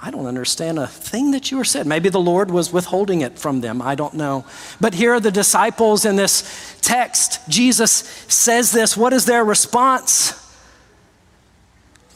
I 0.00 0.12
don't 0.12 0.26
understand 0.26 0.78
a 0.78 0.86
thing 0.86 1.32
that 1.32 1.50
you 1.50 1.56
were 1.56 1.64
said. 1.64 1.84
Maybe 1.88 2.08
the 2.08 2.20
Lord 2.20 2.52
was 2.52 2.72
withholding 2.72 3.20
it 3.20 3.36
from 3.36 3.60
them. 3.60 3.82
I 3.82 3.96
don't 3.96 4.14
know. 4.14 4.44
But 4.80 4.94
here 4.94 5.12
are 5.14 5.20
the 5.20 5.32
disciples 5.32 6.04
in 6.04 6.14
this 6.14 6.78
text. 6.82 7.40
Jesus 7.48 7.90
says 8.28 8.70
this. 8.70 8.96
What 8.96 9.12
is 9.12 9.24
their 9.24 9.44
response? 9.44 10.47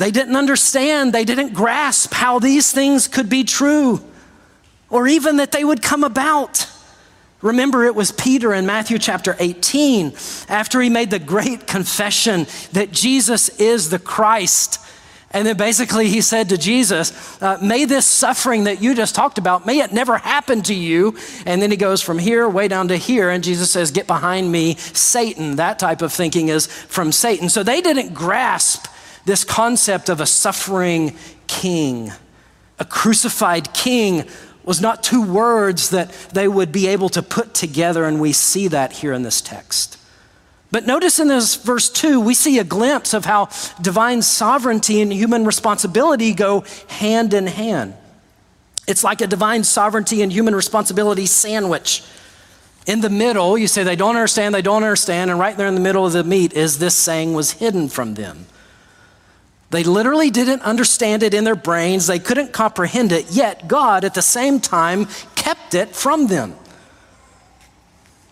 They 0.02 0.10
didn't 0.10 0.34
understand, 0.34 1.12
they 1.12 1.24
didn't 1.24 1.54
grasp 1.54 2.12
how 2.12 2.40
these 2.40 2.72
things 2.72 3.06
could 3.06 3.28
be 3.28 3.44
true 3.44 4.00
or 4.90 5.06
even 5.06 5.36
that 5.36 5.52
they 5.52 5.62
would 5.62 5.80
come 5.80 6.02
about. 6.02 6.68
Remember, 7.40 7.84
it 7.84 7.94
was 7.94 8.10
Peter 8.10 8.52
in 8.52 8.66
Matthew 8.66 8.98
chapter 8.98 9.36
18, 9.38 10.12
after 10.48 10.80
he 10.80 10.90
made 10.90 11.10
the 11.10 11.20
great 11.20 11.68
confession 11.68 12.48
that 12.72 12.90
Jesus 12.90 13.48
is 13.60 13.90
the 13.90 14.00
Christ. 14.00 14.84
And 15.30 15.46
then 15.46 15.56
basically 15.56 16.08
he 16.08 16.20
said 16.20 16.48
to 16.48 16.58
Jesus, 16.58 17.40
uh, 17.40 17.58
May 17.62 17.84
this 17.84 18.04
suffering 18.04 18.64
that 18.64 18.82
you 18.82 18.96
just 18.96 19.14
talked 19.14 19.38
about, 19.38 19.66
may 19.66 19.78
it 19.78 19.92
never 19.92 20.18
happen 20.18 20.62
to 20.62 20.74
you. 20.74 21.16
And 21.46 21.62
then 21.62 21.70
he 21.70 21.76
goes 21.76 22.02
from 22.02 22.18
here 22.18 22.48
way 22.48 22.66
down 22.66 22.88
to 22.88 22.96
here. 22.96 23.30
And 23.30 23.44
Jesus 23.44 23.70
says, 23.70 23.92
Get 23.92 24.08
behind 24.08 24.50
me, 24.50 24.74
Satan. 24.74 25.54
That 25.56 25.78
type 25.78 26.02
of 26.02 26.12
thinking 26.12 26.48
is 26.48 26.66
from 26.66 27.12
Satan. 27.12 27.48
So 27.48 27.62
they 27.62 27.80
didn't 27.80 28.14
grasp 28.14 28.88
this 29.24 29.44
concept 29.44 30.08
of 30.08 30.20
a 30.20 30.26
suffering 30.26 31.16
king, 31.46 32.12
a 32.78 32.84
crucified 32.84 33.72
king, 33.72 34.28
was 34.64 34.80
not 34.80 35.02
two 35.02 35.22
words 35.22 35.90
that 35.90 36.12
they 36.32 36.46
would 36.46 36.72
be 36.72 36.86
able 36.86 37.08
to 37.10 37.22
put 37.22 37.54
together, 37.54 38.04
and 38.04 38.20
we 38.20 38.32
see 38.32 38.68
that 38.68 38.92
here 38.92 39.12
in 39.12 39.22
this 39.22 39.40
text. 39.40 39.98
But 40.70 40.86
notice 40.86 41.18
in 41.18 41.28
this 41.28 41.56
verse 41.56 41.90
2, 41.90 42.18
we 42.20 42.34
see 42.34 42.58
a 42.58 42.64
glimpse 42.64 43.12
of 43.12 43.26
how 43.26 43.50
divine 43.80 44.22
sovereignty 44.22 45.02
and 45.02 45.12
human 45.12 45.44
responsibility 45.44 46.32
go 46.32 46.64
hand 46.88 47.34
in 47.34 47.46
hand. 47.46 47.94
It's 48.88 49.04
like 49.04 49.20
a 49.20 49.26
divine 49.26 49.64
sovereignty 49.64 50.22
and 50.22 50.32
human 50.32 50.54
responsibility 50.54 51.26
sandwich. 51.26 52.02
In 52.86 53.00
the 53.00 53.10
middle, 53.10 53.56
you 53.58 53.68
say 53.68 53.84
they 53.84 53.96
don't 53.96 54.16
understand, 54.16 54.54
they 54.54 54.62
don't 54.62 54.82
understand, 54.82 55.30
and 55.30 55.38
right 55.38 55.56
there 55.56 55.68
in 55.68 55.74
the 55.74 55.80
middle 55.80 56.06
of 56.06 56.12
the 56.12 56.24
meat 56.24 56.52
is 56.54 56.78
this 56.78 56.94
saying 56.94 57.34
was 57.34 57.52
hidden 57.52 57.88
from 57.88 58.14
them. 58.14 58.46
They 59.72 59.84
literally 59.84 60.30
didn't 60.30 60.60
understand 60.62 61.22
it 61.22 61.32
in 61.32 61.44
their 61.44 61.56
brains, 61.56 62.06
they 62.06 62.18
couldn't 62.18 62.52
comprehend 62.52 63.10
it, 63.10 63.30
yet 63.30 63.66
God 63.68 64.04
at 64.04 64.12
the 64.12 64.22
same 64.22 64.60
time 64.60 65.06
kept 65.34 65.74
it 65.74 65.96
from 65.96 66.26
them. 66.26 66.54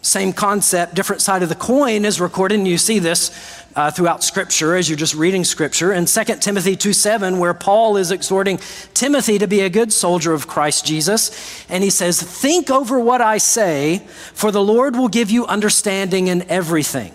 Same 0.03 0.35
concept, 0.35 0.95
different 0.95 1.23
side 1.23 1.43
of 1.43 1.49
the 1.49 1.55
coin 1.55 2.05
is 2.05 2.21
recorded, 2.21 2.59
and 2.59 2.69
you 2.69 2.77
see 2.77 2.99
this 2.99 3.31
uh, 3.75 3.91
throughout 3.91 4.23
Scripture 4.23 4.77
as 4.77 4.89
you're 4.89 4.99
just 4.99 5.15
reading 5.15 5.43
Scripture. 5.45 5.95
In 5.95 6.05
2 6.05 6.25
Timothy 6.41 6.77
2 6.77 6.93
7, 6.93 7.39
where 7.39 7.55
Paul 7.55 7.97
is 7.97 8.11
exhorting 8.11 8.59
Timothy 8.93 9.39
to 9.39 9.47
be 9.47 9.61
a 9.61 9.71
good 9.71 9.95
soldier 9.95 10.35
of 10.35 10.47
Christ 10.47 10.85
Jesus, 10.85 11.67
and 11.71 11.83
he 11.83 11.91
says, 11.91 12.21
Think 12.21 12.71
over 12.71 13.01
what 13.01 13.23
I 13.23 13.39
say, 13.39 13.99
for 14.35 14.51
the 14.51 14.63
Lord 14.63 14.95
will 14.95 15.09
give 15.09 15.31
you 15.31 15.47
understanding 15.47 16.29
in 16.29 16.43
everything. 16.51 17.15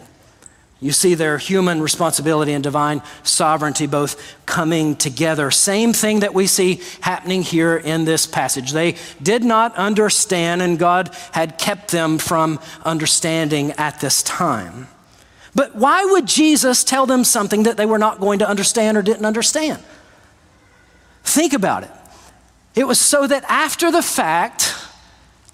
You 0.82 0.92
see 0.92 1.16
their 1.16 1.38
human 1.38 1.82
responsibility 1.82 2.52
and 2.52 2.64
divine 2.64 3.02
sovereignty 3.24 3.88
both 3.88 4.36
coming 4.46 4.96
together. 4.96 5.50
Same 5.50 5.94
thing 5.94 6.20
that 6.20 6.34
we 6.34 6.48
see 6.48 6.82
happening 7.02 7.44
here 7.44 7.78
in 7.78 8.06
this 8.06 8.28
passage. 8.28 8.72
They 8.72 8.96
did 9.24 9.44
not 9.44 9.74
understand, 9.76 10.62
and 10.62 10.78
God 10.78 11.16
had 11.32 11.58
kept 11.58 11.92
them 11.92 12.18
from 12.18 12.60
understanding 12.84 13.72
at 13.72 14.02
this 14.02 14.22
time. 14.22 14.88
But 15.56 15.76
why 15.76 16.04
would 16.04 16.26
Jesus 16.28 16.84
tell 16.84 17.06
them 17.06 17.24
something 17.24 17.64
that 17.64 17.78
they 17.78 17.86
were 17.86 17.98
not 17.98 18.20
going 18.20 18.40
to 18.40 18.50
understand 18.50 18.98
or 18.98 19.02
didn't 19.02 19.26
understand? 19.26 19.82
Think 21.24 21.54
about 21.54 21.84
it. 21.84 21.92
It 22.76 22.86
was 22.86 23.00
so 23.00 23.26
that 23.26 23.46
after 23.46 23.90
the 23.90 24.04
fact, 24.04 24.76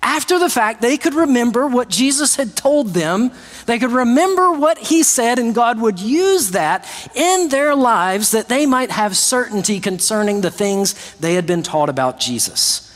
after 0.03 0.39
the 0.39 0.50
fact, 0.50 0.81
they 0.81 0.98
could 0.98 1.13
remember 1.13 1.67
what 1.67 1.88
Jesus 1.88 2.36
had 2.36 2.55
told 2.55 2.88
them. 2.88 3.31
They 3.67 3.77
could 3.77 3.91
remember 3.91 4.51
what 4.51 4.79
he 4.79 5.03
said, 5.03 5.38
and 5.38 5.53
God 5.53 5.79
would 5.79 6.00
use 6.00 6.51
that 6.51 6.88
in 7.15 7.50
their 7.50 7.75
lives 7.75 8.31
that 8.31 8.50
they 8.50 8.65
might 8.65 8.89
have 8.89 9.15
certainty 9.15 9.79
concerning 9.79 10.41
the 10.41 10.50
things 10.50 11.15
they 11.15 11.36
had 11.36 11.46
been 11.46 11.62
taught 11.62 11.89
about 11.89 12.20
Jesus. 12.20 12.88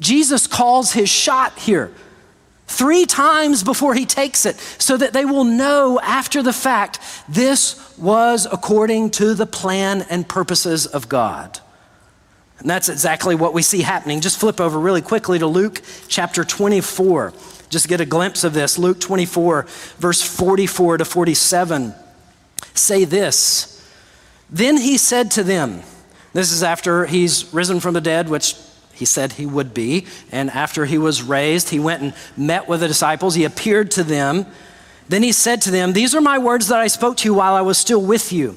Jesus 0.00 0.46
calls 0.46 0.92
his 0.92 1.08
shot 1.08 1.56
here 1.58 1.92
three 2.66 3.06
times 3.06 3.62
before 3.62 3.94
he 3.94 4.04
takes 4.04 4.44
it 4.44 4.56
so 4.56 4.96
that 4.96 5.12
they 5.12 5.24
will 5.24 5.44
know 5.44 5.98
after 6.00 6.42
the 6.42 6.52
fact 6.52 6.98
this 7.28 7.96
was 7.96 8.46
according 8.50 9.10
to 9.10 9.34
the 9.34 9.46
plan 9.46 10.04
and 10.10 10.28
purposes 10.28 10.86
of 10.86 11.08
God. 11.08 11.60
And 12.58 12.68
that's 12.68 12.88
exactly 12.88 13.34
what 13.34 13.54
we 13.54 13.62
see 13.62 13.82
happening. 13.82 14.20
Just 14.20 14.40
flip 14.40 14.60
over 14.60 14.78
really 14.78 15.02
quickly 15.02 15.38
to 15.38 15.46
Luke 15.46 15.80
chapter 16.08 16.44
24. 16.44 17.32
Just 17.70 17.88
get 17.88 18.00
a 18.00 18.06
glimpse 18.06 18.44
of 18.44 18.52
this. 18.52 18.78
Luke 18.78 18.98
24, 18.98 19.66
verse 19.98 20.22
44 20.22 20.98
to 20.98 21.04
47. 21.04 21.94
Say 22.74 23.04
this 23.04 23.86
Then 24.50 24.76
he 24.76 24.98
said 24.98 25.30
to 25.32 25.44
them, 25.44 25.82
This 26.32 26.50
is 26.50 26.62
after 26.62 27.06
he's 27.06 27.52
risen 27.54 27.78
from 27.78 27.94
the 27.94 28.00
dead, 28.00 28.28
which 28.28 28.56
he 28.92 29.04
said 29.04 29.32
he 29.32 29.46
would 29.46 29.72
be. 29.72 30.06
And 30.32 30.50
after 30.50 30.84
he 30.84 30.98
was 30.98 31.22
raised, 31.22 31.68
he 31.70 31.78
went 31.78 32.02
and 32.02 32.14
met 32.36 32.66
with 32.66 32.80
the 32.80 32.88
disciples. 32.88 33.36
He 33.36 33.44
appeared 33.44 33.92
to 33.92 34.02
them. 34.02 34.46
Then 35.08 35.22
he 35.22 35.30
said 35.30 35.62
to 35.62 35.70
them, 35.70 35.92
These 35.92 36.12
are 36.14 36.20
my 36.20 36.38
words 36.38 36.66
that 36.68 36.80
I 36.80 36.88
spoke 36.88 37.18
to 37.18 37.28
you 37.28 37.34
while 37.34 37.54
I 37.54 37.60
was 37.60 37.78
still 37.78 38.02
with 38.02 38.32
you 38.32 38.56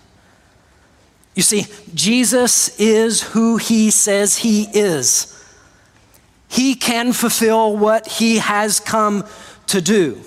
You 1.35 1.43
see, 1.43 1.65
Jesus 1.93 2.77
is 2.79 3.21
who 3.21 3.57
he 3.57 3.89
says 3.89 4.37
he 4.37 4.63
is. 4.73 5.27
He 6.49 6.75
can 6.75 7.13
fulfill 7.13 7.77
what 7.77 8.05
he 8.07 8.39
has 8.39 8.79
come 8.81 9.25
to 9.67 9.81
do. 9.81 10.19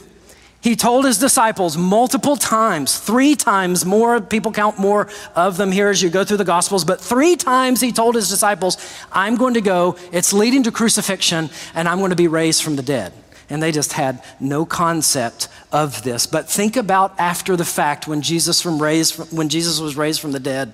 He 0.62 0.76
told 0.76 1.04
his 1.04 1.18
disciples 1.18 1.76
multiple 1.76 2.36
times, 2.36 2.98
three 2.98 3.34
times 3.34 3.84
more, 3.84 4.18
people 4.22 4.50
count 4.50 4.78
more 4.78 5.10
of 5.36 5.58
them 5.58 5.70
here 5.70 5.90
as 5.90 6.02
you 6.02 6.08
go 6.08 6.24
through 6.24 6.38
the 6.38 6.44
Gospels, 6.44 6.86
but 6.86 7.02
three 7.02 7.36
times 7.36 7.82
he 7.82 7.92
told 7.92 8.14
his 8.14 8.30
disciples, 8.30 8.78
I'm 9.12 9.36
going 9.36 9.52
to 9.54 9.60
go, 9.60 9.98
it's 10.10 10.32
leading 10.32 10.62
to 10.62 10.72
crucifixion, 10.72 11.50
and 11.74 11.86
I'm 11.86 11.98
going 11.98 12.10
to 12.10 12.16
be 12.16 12.28
raised 12.28 12.62
from 12.62 12.76
the 12.76 12.82
dead. 12.82 13.12
And 13.50 13.62
they 13.62 13.72
just 13.72 13.92
had 13.92 14.24
no 14.40 14.64
concept 14.64 15.48
of 15.70 16.02
this. 16.02 16.26
But 16.26 16.48
think 16.48 16.78
about 16.78 17.12
after 17.20 17.56
the 17.56 17.66
fact 17.66 18.08
when 18.08 18.22
Jesus, 18.22 18.62
from 18.62 18.80
raised, 18.80 19.36
when 19.36 19.50
Jesus 19.50 19.80
was 19.80 19.98
raised 19.98 20.18
from 20.18 20.32
the 20.32 20.40
dead 20.40 20.72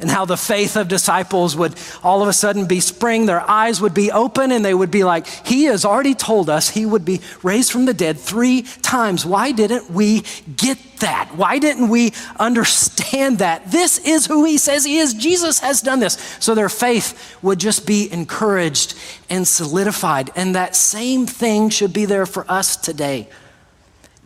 and 0.00 0.10
how 0.10 0.24
the 0.24 0.36
faith 0.36 0.76
of 0.76 0.88
disciples 0.88 1.56
would 1.56 1.74
all 2.02 2.22
of 2.22 2.28
a 2.28 2.32
sudden 2.32 2.66
be 2.66 2.80
spring 2.80 3.26
their 3.26 3.48
eyes 3.50 3.80
would 3.80 3.94
be 3.94 4.12
open 4.12 4.52
and 4.52 4.64
they 4.64 4.74
would 4.74 4.90
be 4.90 5.04
like 5.04 5.26
he 5.26 5.64
has 5.64 5.84
already 5.84 6.14
told 6.14 6.48
us 6.48 6.70
he 6.70 6.86
would 6.86 7.04
be 7.04 7.20
raised 7.42 7.72
from 7.72 7.84
the 7.84 7.94
dead 7.94 8.18
three 8.18 8.62
times. 8.82 9.26
Why 9.26 9.52
didn't 9.52 9.90
we 9.90 10.24
get 10.56 10.78
that? 11.00 11.30
Why 11.34 11.58
didn't 11.58 11.88
we 11.88 12.12
understand 12.38 13.38
that? 13.38 13.70
This 13.70 13.98
is 13.98 14.26
who 14.26 14.44
he 14.44 14.58
says 14.58 14.84
he 14.84 14.98
is. 14.98 15.14
Jesus 15.14 15.60
has 15.60 15.80
done 15.80 16.00
this. 16.00 16.14
So 16.40 16.54
their 16.54 16.68
faith 16.68 17.36
would 17.42 17.58
just 17.58 17.86
be 17.86 18.10
encouraged 18.12 18.94
and 19.28 19.46
solidified. 19.46 20.30
And 20.36 20.54
that 20.54 20.76
same 20.76 21.26
thing 21.26 21.70
should 21.70 21.92
be 21.92 22.04
there 22.04 22.26
for 22.26 22.48
us 22.50 22.76
today 22.76 23.28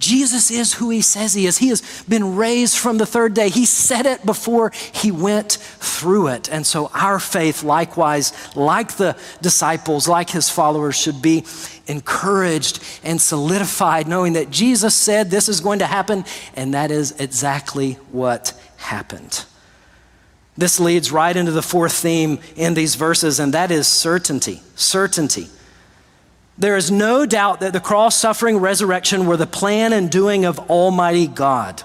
Jesus 0.03 0.51
is 0.51 0.75
who 0.75 0.91
he 0.91 1.01
says 1.01 1.33
he 1.33 1.47
is. 1.47 1.59
He 1.59 1.69
has 1.69 1.81
been 2.09 2.35
raised 2.35 2.77
from 2.77 2.99
the 2.99 3.07
third 3.07 3.35
day. 3.35 3.49
He 3.49 3.65
said 3.65 4.05
it 4.05 4.27
before 4.27 4.73
he 4.93 5.13
went 5.13 5.53
through 5.53 6.27
it. 6.27 6.51
And 6.51 6.67
so 6.67 6.91
our 6.93 7.21
faith, 7.21 7.63
likewise, 7.63 8.33
like 8.57 8.97
the 8.97 9.17
disciples, 9.41 10.09
like 10.09 10.29
his 10.29 10.51
followers, 10.51 10.97
should 10.97 11.23
be 11.23 11.45
encouraged 11.87 12.83
and 13.05 13.21
solidified, 13.21 14.09
knowing 14.09 14.33
that 14.33 14.51
Jesus 14.51 14.95
said 14.95 15.31
this 15.31 15.49
is 15.49 15.61
going 15.61 15.79
to 15.79 15.87
happen, 15.87 16.25
and 16.57 16.75
that 16.75 16.91
is 16.91 17.13
exactly 17.21 17.93
what 18.11 18.61
happened. 18.79 19.45
This 20.57 20.81
leads 20.81 21.13
right 21.13 21.37
into 21.37 21.53
the 21.53 21.63
fourth 21.63 21.93
theme 21.93 22.41
in 22.57 22.75
these 22.75 22.97
verses, 22.97 23.39
and 23.39 23.55
that 23.55 23.71
is 23.71 23.87
certainty. 23.87 24.63
Certainty. 24.75 25.47
There 26.59 26.77
is 26.77 26.91
no 26.91 27.27
doubt 27.27 27.61
that 27.61 27.73
the 27.73 27.81
cross, 27.81 28.17
suffering, 28.17 28.59
resurrection 28.59 29.27
were 29.27 29.37
the 29.37 29.47
plan 29.47 29.93
and 29.93 30.11
doing 30.11 30.45
of 30.45 30.59
Almighty 30.71 31.27
God. 31.27 31.83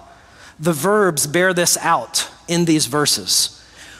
The 0.59 0.73
verbs 0.73 1.27
bear 1.27 1.53
this 1.53 1.77
out 1.77 2.29
in 2.47 2.65
these 2.65 2.85
verses 2.85 3.53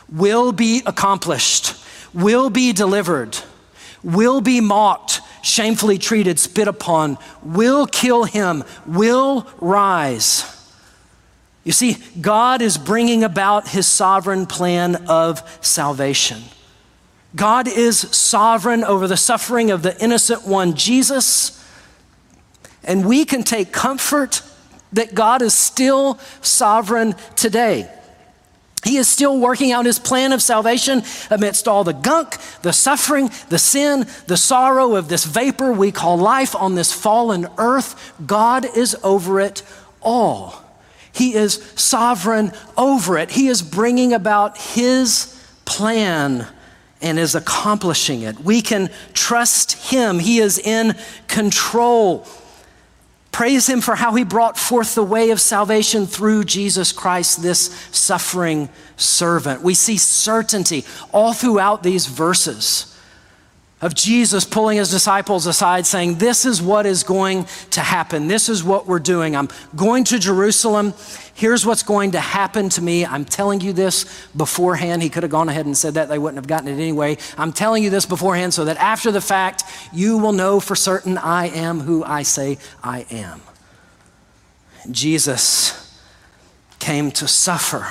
will 0.10 0.52
be 0.52 0.82
accomplished, 0.86 1.76
will 2.14 2.50
be 2.50 2.74
delivered, 2.74 3.38
will 4.04 4.42
be 4.42 4.62
mocked, 4.62 5.22
shamefully 5.44 5.98
treated, 5.98 6.40
spit 6.40 6.68
upon, 6.68 7.18
will 7.44 7.86
kill 7.86 8.24
him, 8.24 8.64
will 8.86 9.48
rise. 9.60 10.54
You 11.64 11.74
see, 11.74 11.98
God 12.22 12.62
is 12.62 12.78
bringing 12.78 13.24
about 13.24 13.68
his 13.68 13.88
sovereign 13.88 14.46
plan 14.46 14.96
of 15.08 15.44
salvation. 15.62 16.42
God 17.38 17.68
is 17.68 18.00
sovereign 18.00 18.84
over 18.84 19.08
the 19.08 19.16
suffering 19.16 19.72
of 19.72 19.84
the 19.84 19.98
innocent 20.04 20.46
one, 20.46 20.74
Jesus. 20.74 21.64
And 22.84 23.06
we 23.06 23.26
can 23.26 23.44
take 23.44 23.72
comfort 23.72 24.42
that 24.94 25.14
God 25.14 25.42
is 25.42 25.54
still 25.54 26.20
sovereign 26.42 27.16
today. 27.36 27.90
He 28.84 28.98
is 28.98 29.08
still 29.08 29.40
working 29.40 29.72
out 29.72 29.86
his 29.86 30.00
plan 30.00 30.32
of 30.32 30.42
salvation 30.42 31.04
amidst 31.30 31.68
all 31.68 31.84
the 31.84 31.94
gunk, 31.94 32.38
the 32.64 32.74
suffering, 32.74 33.30
the 33.50 33.60
sin, 33.60 34.08
the 34.28 34.38
sorrow 34.38 34.96
of 34.96 35.08
this 35.08 35.24
vapor 35.24 35.72
we 35.72 35.92
call 35.92 36.18
life 36.18 36.56
on 36.56 36.76
this 36.76 36.92
fallen 36.92 37.48
earth. 37.58 38.14
God 38.26 38.66
is 38.78 38.96
over 39.04 39.40
it 39.40 39.62
all. 40.02 40.64
He 41.12 41.36
is 41.36 41.56
sovereign 41.76 42.52
over 42.78 43.18
it. 43.18 43.32
He 43.32 43.48
is 43.48 43.62
bringing 43.62 44.14
about 44.14 44.58
his 44.58 45.40
plan 45.66 46.48
and 47.02 47.20
is 47.20 47.36
accomplishing 47.36 48.22
it. 48.22 48.40
We 48.40 48.62
can 48.62 48.90
trust 49.14 49.92
Him, 49.92 50.20
He 50.20 50.40
is 50.40 50.58
in 50.60 50.96
control. 51.28 52.28
Praise 53.32 53.68
Him 53.70 53.82
for 53.82 53.96
how 53.96 54.16
He 54.16 54.24
brought 54.24 54.58
forth 54.58 54.96
the 54.96 55.04
way 55.04 55.30
of 55.30 55.40
salvation 55.40 56.08
through 56.08 56.46
Jesus 56.46 56.92
Christ, 56.92 57.42
this 57.42 57.66
suffering 57.92 58.70
servant. 58.96 59.62
We 59.62 59.76
see 59.76 59.98
certainty 59.98 60.86
all 61.14 61.34
throughout 61.34 61.84
these 61.84 62.08
verses 62.08 62.97
of 63.80 63.94
Jesus 63.94 64.44
pulling 64.44 64.78
his 64.78 64.90
disciples 64.90 65.46
aside, 65.46 65.86
saying, 65.86 66.16
This 66.16 66.46
is 66.46 66.62
what 66.62 66.86
is 66.86 67.04
going 67.04 67.46
to 67.72 67.82
happen. 67.82 68.28
This 68.28 68.50
is 68.50 68.64
what 68.64 68.88
we're 68.88 69.00
doing. 69.00 69.36
I'm 69.36 69.50
going 69.76 70.04
to 70.06 70.18
Jerusalem. 70.18 70.94
Here's 71.36 71.64
what's 71.64 71.84
going 71.84 72.12
to 72.12 72.20
happen 72.20 72.70
to 72.70 72.82
me. 72.82 73.06
I'm 73.06 73.24
telling 73.24 73.62
you 73.62 73.74
this 73.74 74.28
beforehand. 74.36 75.04
He 75.04 75.10
could 75.10 75.22
have 75.22 75.32
gone 75.32 75.48
ahead 75.48 75.68
and 75.68 75.78
said 75.78 75.94
that. 75.94 76.10
They 76.10 76.18
wouldn't 76.18 76.38
have 76.38 76.48
gotten 76.48 76.68
it 76.68 76.74
anyway. 76.74 77.18
I'm 77.38 77.54
telling 77.54 77.84
you 77.84 77.92
this 77.92 78.08
beforehand 78.08 78.54
so 78.56 78.66
that 78.66 78.78
after 78.78 79.12
the 79.12 79.22
fact, 79.22 79.64
you 79.94 80.18
will 80.18 80.34
know 80.34 80.60
for 80.60 80.76
certain 80.76 81.18
I 81.18 81.48
am 81.48 81.82
who 81.82 82.04
I 82.04 82.24
say 82.24 82.58
I 82.84 83.06
am. 83.12 83.42
Jesus 84.90 86.02
came 86.80 87.12
to 87.12 87.28
suffer 87.28 87.88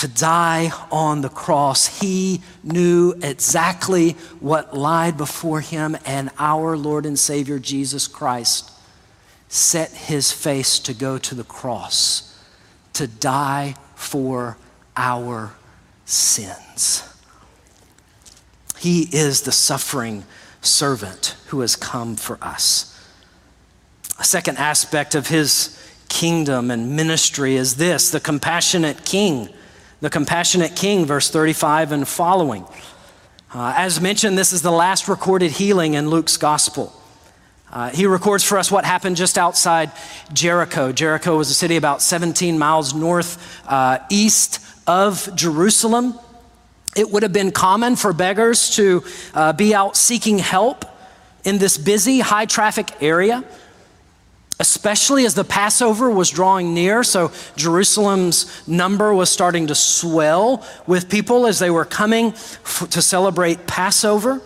to 0.00 0.08
die 0.08 0.72
on 0.90 1.20
the 1.20 1.28
cross. 1.28 2.00
He 2.00 2.40
knew 2.62 3.12
exactly 3.22 4.12
what 4.40 4.74
lied 4.74 5.18
before 5.18 5.60
him, 5.60 5.94
and 6.06 6.30
our 6.38 6.74
Lord 6.74 7.04
and 7.04 7.18
Savior 7.18 7.58
Jesus 7.58 8.06
Christ 8.06 8.70
set 9.50 9.90
his 9.90 10.32
face 10.32 10.78
to 10.78 10.94
go 10.94 11.18
to 11.18 11.34
the 11.34 11.44
cross, 11.44 12.42
to 12.94 13.06
die 13.06 13.74
for 13.94 14.56
our 14.96 15.52
sins. 16.06 17.06
He 18.78 19.02
is 19.12 19.42
the 19.42 19.52
suffering 19.52 20.24
servant 20.62 21.36
who 21.48 21.60
has 21.60 21.76
come 21.76 22.16
for 22.16 22.38
us. 22.40 22.86
A 24.18 24.24
second 24.24 24.56
aspect 24.56 25.14
of 25.14 25.28
his 25.28 25.78
kingdom 26.08 26.70
and 26.70 26.96
ministry 26.96 27.56
is 27.56 27.76
this 27.76 28.10
the 28.10 28.18
compassionate 28.18 29.04
king. 29.04 29.50
The 30.00 30.08
compassionate 30.08 30.76
king, 30.76 31.04
verse 31.04 31.28
35 31.28 31.92
and 31.92 32.08
following. 32.08 32.64
Uh, 33.52 33.74
as 33.76 34.00
mentioned, 34.00 34.38
this 34.38 34.50
is 34.50 34.62
the 34.62 34.70
last 34.70 35.08
recorded 35.08 35.50
healing 35.50 35.92
in 35.92 36.08
Luke's 36.08 36.38
gospel. 36.38 36.90
Uh, 37.70 37.90
he 37.90 38.06
records 38.06 38.42
for 38.42 38.56
us 38.56 38.70
what 38.70 38.86
happened 38.86 39.16
just 39.16 39.36
outside 39.36 39.92
Jericho. 40.32 40.90
Jericho 40.90 41.36
was 41.36 41.50
a 41.50 41.54
city 41.54 41.76
about 41.76 42.00
17 42.00 42.58
miles 42.58 42.94
north 42.94 43.60
uh, 43.68 43.98
east 44.08 44.64
of 44.86 45.28
Jerusalem. 45.34 46.18
It 46.96 47.10
would 47.10 47.22
have 47.22 47.34
been 47.34 47.50
common 47.50 47.94
for 47.94 48.14
beggars 48.14 48.74
to 48.76 49.04
uh, 49.34 49.52
be 49.52 49.74
out 49.74 49.98
seeking 49.98 50.38
help 50.38 50.86
in 51.44 51.58
this 51.58 51.76
busy, 51.76 52.20
high 52.20 52.46
traffic 52.46 52.90
area 53.02 53.44
especially 54.60 55.24
as 55.24 55.34
the 55.34 55.42
Passover 55.42 56.10
was 56.10 56.28
drawing 56.28 56.74
near. 56.74 57.02
So 57.02 57.32
Jerusalem's 57.56 58.68
number 58.68 59.12
was 59.14 59.30
starting 59.30 59.66
to 59.68 59.74
swell 59.74 60.64
with 60.86 61.08
people 61.08 61.46
as 61.46 61.58
they 61.58 61.70
were 61.70 61.86
coming 61.86 62.26
f- 62.26 62.86
to 62.90 63.00
celebrate 63.00 63.66
Passover. 63.66 64.42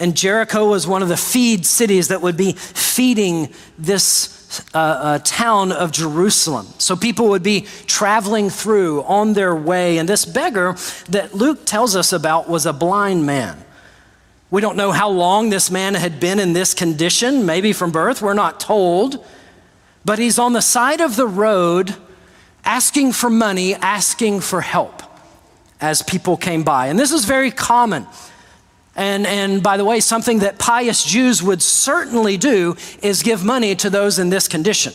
And 0.00 0.16
Jericho 0.16 0.66
was 0.66 0.86
one 0.86 1.02
of 1.02 1.10
the 1.10 1.18
feed 1.18 1.66
cities 1.66 2.08
that 2.08 2.22
would 2.22 2.38
be 2.38 2.52
feeding 2.52 3.52
this 3.78 4.62
uh, 4.74 4.78
uh, 4.78 5.18
town 5.18 5.72
of 5.72 5.92
Jerusalem. 5.92 6.66
So 6.78 6.96
people 6.96 7.28
would 7.28 7.42
be 7.42 7.66
traveling 7.86 8.48
through 8.48 9.02
on 9.02 9.34
their 9.34 9.54
way. 9.54 9.98
And 9.98 10.08
this 10.08 10.24
beggar 10.24 10.74
that 11.10 11.34
Luke 11.34 11.66
tells 11.66 11.94
us 11.94 12.14
about 12.14 12.48
was 12.48 12.64
a 12.64 12.72
blind 12.72 13.26
man. 13.26 13.62
We 14.52 14.60
don't 14.60 14.76
know 14.76 14.92
how 14.92 15.08
long 15.08 15.48
this 15.48 15.70
man 15.70 15.94
had 15.94 16.20
been 16.20 16.38
in 16.38 16.52
this 16.52 16.74
condition, 16.74 17.46
maybe 17.46 17.72
from 17.72 17.90
birth, 17.90 18.20
we're 18.20 18.34
not 18.34 18.60
told. 18.60 19.24
But 20.04 20.18
he's 20.18 20.38
on 20.38 20.52
the 20.52 20.60
side 20.60 21.00
of 21.00 21.16
the 21.16 21.26
road 21.26 21.96
asking 22.62 23.12
for 23.12 23.30
money, 23.30 23.74
asking 23.74 24.40
for 24.40 24.60
help 24.60 25.02
as 25.80 26.02
people 26.02 26.36
came 26.36 26.64
by. 26.64 26.88
And 26.88 26.98
this 26.98 27.12
is 27.12 27.24
very 27.24 27.50
common. 27.50 28.06
And, 28.94 29.26
and 29.26 29.62
by 29.62 29.78
the 29.78 29.86
way, 29.86 30.00
something 30.00 30.40
that 30.40 30.58
pious 30.58 31.02
Jews 31.02 31.42
would 31.42 31.62
certainly 31.62 32.36
do 32.36 32.76
is 33.02 33.22
give 33.22 33.42
money 33.42 33.74
to 33.76 33.88
those 33.88 34.18
in 34.18 34.28
this 34.28 34.48
condition. 34.48 34.92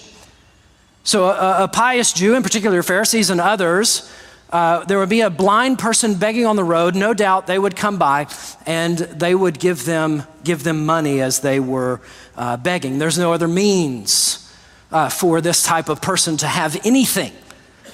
So, 1.03 1.29
a, 1.29 1.63
a 1.63 1.67
pious 1.67 2.13
Jew, 2.13 2.35
in 2.35 2.43
particular 2.43 2.83
Pharisees 2.83 3.31
and 3.31 3.41
others, 3.41 4.07
uh, 4.49 4.86
there 4.86 4.97
would 4.99 5.10
be 5.10 5.21
a 5.21 5.29
blind 5.29 5.79
person 5.79 6.15
begging 6.15 6.45
on 6.45 6.55
the 6.55 6.63
road. 6.63 6.95
No 6.95 7.13
doubt 7.13 7.47
they 7.47 7.60
would 7.60 7.75
come 7.75 7.97
by 7.97 8.27
and 8.65 8.97
they 8.97 9.36
would 9.36 9.60
give 9.60 9.86
them, 9.86 10.23
give 10.43 10.63
them 10.63 10.86
money 10.86 11.21
as 11.21 11.41
they 11.41 11.60
were 11.60 12.01
uh, 12.36 12.57
begging. 12.57 12.97
There's 12.97 13.17
no 13.17 13.33
other 13.33 13.47
means 13.47 14.51
uh, 14.91 15.10
for 15.10 15.41
this 15.41 15.63
type 15.63 15.89
of 15.89 16.01
person 16.01 16.38
to 16.38 16.47
have 16.47 16.79
anything. 16.86 17.33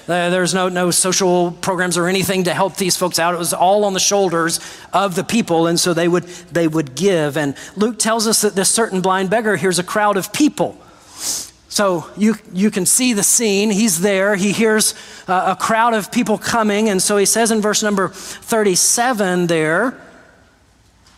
There's 0.06 0.52
no, 0.52 0.68
no 0.68 0.90
social 0.90 1.50
programs 1.50 1.96
or 1.96 2.08
anything 2.08 2.44
to 2.44 2.52
help 2.52 2.76
these 2.76 2.94
folks 2.94 3.18
out. 3.18 3.34
It 3.34 3.38
was 3.38 3.54
all 3.54 3.84
on 3.84 3.94
the 3.94 4.00
shoulders 4.00 4.60
of 4.92 5.14
the 5.14 5.24
people, 5.24 5.66
and 5.66 5.80
so 5.80 5.94
they 5.94 6.08
would, 6.08 6.24
they 6.52 6.68
would 6.68 6.94
give. 6.94 7.38
And 7.38 7.56
Luke 7.74 7.98
tells 7.98 8.26
us 8.26 8.42
that 8.42 8.54
this 8.54 8.70
certain 8.70 9.00
blind 9.00 9.30
beggar 9.30 9.56
hears 9.56 9.78
a 9.78 9.82
crowd 9.82 10.18
of 10.18 10.30
people 10.30 10.78
so 11.74 12.08
you, 12.16 12.36
you 12.52 12.70
can 12.70 12.86
see 12.86 13.14
the 13.14 13.24
scene. 13.24 13.68
He's 13.68 14.00
there. 14.00 14.36
He 14.36 14.52
hears 14.52 14.94
uh, 15.26 15.56
a 15.58 15.60
crowd 15.60 15.92
of 15.92 16.12
people 16.12 16.38
coming. 16.38 16.88
And 16.88 17.02
so 17.02 17.16
he 17.16 17.26
says 17.26 17.50
in 17.50 17.60
verse 17.60 17.82
number 17.82 18.10
37 18.10 19.48
there, 19.48 20.00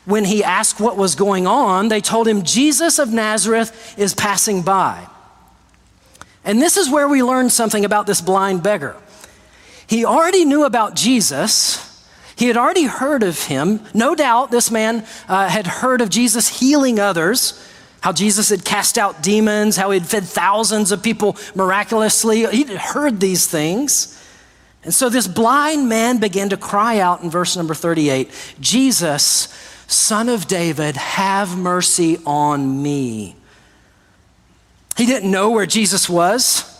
when 0.06 0.24
he 0.24 0.42
asked 0.42 0.80
what 0.80 0.96
was 0.96 1.14
going 1.14 1.46
on, 1.46 1.88
they 1.88 2.00
told 2.00 2.26
him, 2.26 2.42
Jesus 2.42 2.98
of 2.98 3.12
Nazareth 3.12 3.98
is 3.98 4.14
passing 4.14 4.62
by. 4.62 5.06
And 6.42 6.62
this 6.62 6.78
is 6.78 6.88
where 6.88 7.06
we 7.06 7.22
learn 7.22 7.50
something 7.50 7.84
about 7.84 8.06
this 8.06 8.22
blind 8.22 8.62
beggar. 8.62 8.96
He 9.86 10.06
already 10.06 10.46
knew 10.46 10.64
about 10.64 10.96
Jesus. 10.96 12.02
He 12.34 12.46
had 12.46 12.56
already 12.56 12.84
heard 12.84 13.22
of 13.22 13.44
him. 13.44 13.80
No 13.92 14.14
doubt 14.14 14.52
this 14.52 14.70
man 14.70 15.04
uh, 15.28 15.50
had 15.50 15.66
heard 15.66 16.00
of 16.00 16.08
Jesus 16.08 16.60
healing 16.60 16.98
others 16.98 17.62
how 18.06 18.12
Jesus 18.12 18.50
had 18.50 18.64
cast 18.64 18.98
out 18.98 19.20
demons, 19.20 19.74
how 19.74 19.90
he 19.90 19.98
had 19.98 20.06
fed 20.06 20.22
thousands 20.22 20.92
of 20.92 21.02
people 21.02 21.36
miraculously. 21.56 22.46
He'd 22.46 22.68
heard 22.68 23.18
these 23.18 23.48
things. 23.48 24.16
And 24.84 24.94
so 24.94 25.08
this 25.08 25.26
blind 25.26 25.88
man 25.88 26.18
began 26.18 26.50
to 26.50 26.56
cry 26.56 27.00
out 27.00 27.24
in 27.24 27.30
verse 27.30 27.56
number 27.56 27.74
38 27.74 28.30
Jesus, 28.60 29.48
son 29.88 30.28
of 30.28 30.46
David, 30.46 30.96
have 30.96 31.58
mercy 31.58 32.18
on 32.24 32.80
me. 32.80 33.34
He 34.96 35.04
didn't 35.04 35.28
know 35.28 35.50
where 35.50 35.66
Jesus 35.66 36.08
was 36.08 36.75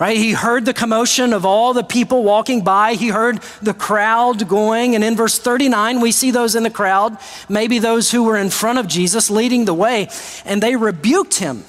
right? 0.00 0.16
He 0.16 0.32
heard 0.32 0.64
the 0.64 0.72
commotion 0.72 1.34
of 1.34 1.44
all 1.44 1.74
the 1.74 1.84
people 1.84 2.24
walking 2.24 2.64
by. 2.64 2.94
He 2.94 3.08
heard 3.08 3.40
the 3.60 3.74
crowd 3.74 4.48
going. 4.48 4.94
And 4.94 5.04
in 5.04 5.14
verse 5.14 5.38
39, 5.38 6.00
we 6.00 6.10
see 6.10 6.30
those 6.30 6.54
in 6.54 6.62
the 6.62 6.70
crowd, 6.70 7.18
maybe 7.50 7.78
those 7.78 8.10
who 8.10 8.24
were 8.24 8.38
in 8.38 8.48
front 8.48 8.78
of 8.78 8.88
Jesus 8.88 9.30
leading 9.30 9.66
the 9.66 9.74
way, 9.74 10.08
and 10.46 10.62
they 10.62 10.74
rebuked 10.74 11.34
him. 11.34 11.64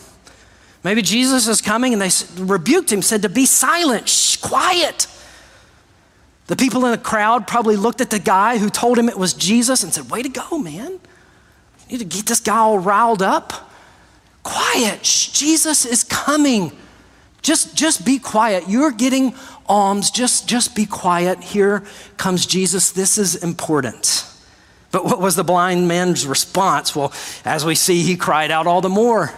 Maybe 0.82 1.02
Jesus 1.02 1.48
is 1.48 1.62
coming 1.62 1.94
and 1.94 2.02
they 2.02 2.10
rebuked 2.42 2.92
him, 2.92 3.02
said 3.02 3.22
to 3.24 3.30
be 3.30 3.46
silent, 3.46 4.08
shh, 4.08 4.38
quiet. 4.38 5.08
The 6.48 6.56
people 6.56 6.86
in 6.86 6.92
the 6.92 6.98
crowd 6.98 7.48
probably 7.48 7.76
looked 7.76 8.00
at 8.00 8.10
the 8.10 8.20
guy 8.20 8.58
who 8.58 8.70
told 8.70 8.98
him 8.98 9.10
it 9.10 9.18
was 9.18 9.34
Jesus 9.34 9.84
and 9.84 9.94
said, 9.94 10.10
Way 10.10 10.24
to 10.24 10.30
go, 10.30 10.58
man. 10.58 11.00
You 11.88 11.98
need 11.98 12.00
to 12.00 12.06
get 12.06 12.26
this 12.26 12.40
guy 12.40 12.58
all 12.58 12.80
riled 12.80 13.22
up. 13.22 13.70
Quiet, 14.44 15.06
shh, 15.06 15.28
Jesus 15.28 15.86
is 15.86 16.04
coming. 16.06 16.72
Just, 17.42 17.76
just 17.76 18.06
be 18.06 18.20
quiet. 18.20 18.66
You're 18.68 18.92
getting 18.92 19.34
alms. 19.66 20.12
Just, 20.12 20.48
just 20.48 20.76
be 20.76 20.86
quiet. 20.86 21.42
Here 21.44 21.84
comes 22.18 22.46
Jesus. 22.46 22.92
This 22.92 23.18
is 23.18 23.36
important. 23.36 24.26
But 24.92 25.06
what 25.06 25.20
was 25.20 25.36
the 25.36 25.44
blind 25.44 25.88
man's 25.88 26.28
response? 26.28 26.96
Well, 26.96 27.14
as 27.46 27.66
we 27.66 27.76
see, 27.76 28.04
he 28.04 28.18
cried 28.18 28.52
out 28.52 28.68
all 28.68 28.82
the 28.82 28.90
more 28.90 29.34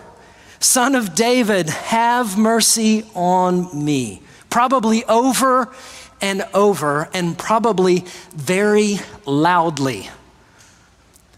Son 0.63 0.95
of 0.95 1.13
David, 1.13 1.69
have 1.69 2.37
mercy 2.37 3.05
on 3.13 3.83
me. 3.83 4.21
Probably 4.49 5.03
over 5.05 5.73
and 6.21 6.47
over, 6.53 7.09
and 7.13 7.37
probably 7.37 8.05
very 8.33 8.99
loudly. 9.25 10.09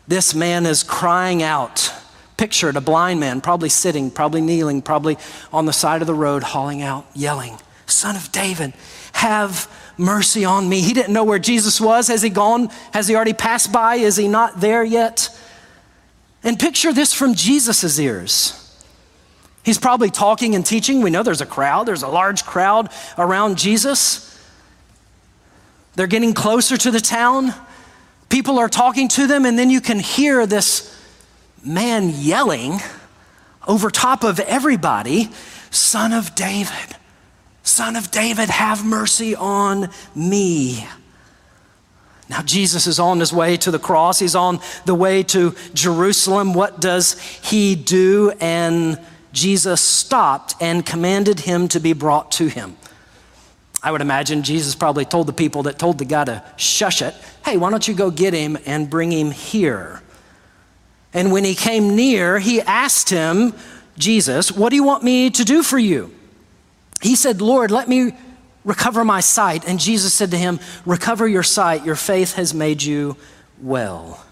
This 0.07 0.35
man 0.35 0.67
is 0.67 0.83
crying 0.83 1.41
out 1.41 1.91
pictured 2.37 2.75
a 2.75 2.81
blind 2.81 3.19
man, 3.19 3.41
probably 3.41 3.69
sitting, 3.69 4.11
probably 4.11 4.41
kneeling, 4.41 4.81
probably 4.81 5.17
on 5.53 5.65
the 5.65 5.73
side 5.73 6.01
of 6.01 6.07
the 6.07 6.13
road, 6.13 6.43
hauling 6.43 6.81
out, 6.81 7.05
yelling, 7.13 7.57
Son 7.85 8.15
of 8.15 8.31
David, 8.31 8.73
have 9.13 9.71
mercy 9.97 10.43
on 10.43 10.67
me. 10.67 10.81
He 10.81 10.93
didn't 10.93 11.13
know 11.13 11.23
where 11.23 11.39
Jesus 11.39 11.79
was. 11.79 12.07
Has 12.09 12.21
he 12.21 12.29
gone? 12.29 12.69
Has 12.93 13.07
he 13.07 13.15
already 13.15 13.33
passed 13.33 13.71
by? 13.71 13.95
Is 13.95 14.17
he 14.17 14.27
not 14.27 14.59
there 14.59 14.83
yet? 14.83 15.29
And 16.43 16.59
picture 16.59 16.93
this 16.93 17.13
from 17.13 17.33
Jesus' 17.33 17.97
ears. 17.97 18.61
He's 19.63 19.79
probably 19.79 20.11
talking 20.11 20.53
and 20.53 20.63
teaching. 20.63 21.01
We 21.01 21.09
know 21.09 21.23
there's 21.23 21.41
a 21.41 21.45
crowd, 21.45 21.87
there's 21.87 22.03
a 22.03 22.07
large 22.07 22.45
crowd 22.45 22.91
around 23.17 23.57
Jesus. 23.57 24.31
They're 25.95 26.07
getting 26.07 26.33
closer 26.33 26.77
to 26.77 26.91
the 26.91 26.99
town. 26.99 27.53
People 28.29 28.59
are 28.59 28.67
talking 28.67 29.07
to 29.09 29.27
them, 29.27 29.45
and 29.45 29.57
then 29.57 29.69
you 29.69 29.79
can 29.79 29.97
hear 29.97 30.45
this 30.45 30.91
man 31.65 32.09
yelling 32.09 32.79
over 33.67 33.89
top 33.89 34.23
of 34.23 34.39
everybody, 34.39 35.29
Son 35.71 36.13
of 36.13 36.35
David, 36.35 36.95
Son 37.63 37.95
of 37.95 38.11
David, 38.11 38.49
have 38.49 38.85
mercy 38.85 39.35
on 39.35 39.89
me. 40.13 40.87
Now, 42.29 42.41
Jesus 42.41 42.87
is 42.87 42.99
on 42.99 43.19
his 43.19 43.31
way 43.31 43.57
to 43.57 43.71
the 43.71 43.79
cross. 43.79 44.19
He's 44.19 44.35
on 44.35 44.59
the 44.85 44.95
way 44.95 45.23
to 45.23 45.55
Jerusalem. 45.73 46.53
What 46.53 46.79
does 46.79 47.19
he 47.19 47.75
do? 47.75 48.33
And 48.39 48.99
Jesus 49.31 49.81
stopped 49.81 50.55
and 50.59 50.85
commanded 50.85 51.41
him 51.41 51.67
to 51.69 51.79
be 51.79 51.93
brought 51.93 52.31
to 52.33 52.47
him. 52.47 52.77
I 53.83 53.91
would 53.91 54.01
imagine 54.01 54.41
Jesus 54.41 54.73
probably 54.73 55.05
told 55.05 55.27
the 55.27 55.33
people 55.33 55.63
that 55.63 55.77
told 55.77 55.99
the 55.99 56.05
guy 56.05 56.25
to 56.25 56.43
shush 56.57 57.03
it, 57.03 57.13
hey, 57.45 57.57
why 57.57 57.69
don't 57.69 57.87
you 57.87 57.93
go 57.93 58.09
get 58.09 58.33
him 58.33 58.57
and 58.65 58.89
bring 58.89 59.11
him 59.11 59.29
here? 59.29 60.01
And 61.15 61.31
when 61.31 61.45
he 61.45 61.55
came 61.55 61.95
near, 61.95 62.37
he 62.37 62.61
asked 62.61 63.09
him, 63.09 63.53
Jesus, 63.97 64.51
what 64.51 64.69
do 64.69 64.75
you 64.75 64.83
want 64.83 65.01
me 65.01 65.29
to 65.29 65.45
do 65.45 65.63
for 65.63 65.79
you? 65.79 66.13
He 67.01 67.15
said, 67.15 67.41
Lord, 67.41 67.71
let 67.71 67.87
me 67.87 68.11
recover 68.65 69.05
my 69.05 69.21
sight. 69.21 69.65
And 69.65 69.79
Jesus 69.79 70.13
said 70.13 70.31
to 70.31 70.37
him, 70.37 70.59
Recover 70.85 71.25
your 71.25 71.41
sight. 71.41 71.85
Your 71.85 71.95
faith 71.95 72.33
has 72.33 72.53
made 72.53 72.83
you 72.83 73.15
well. 73.61 74.25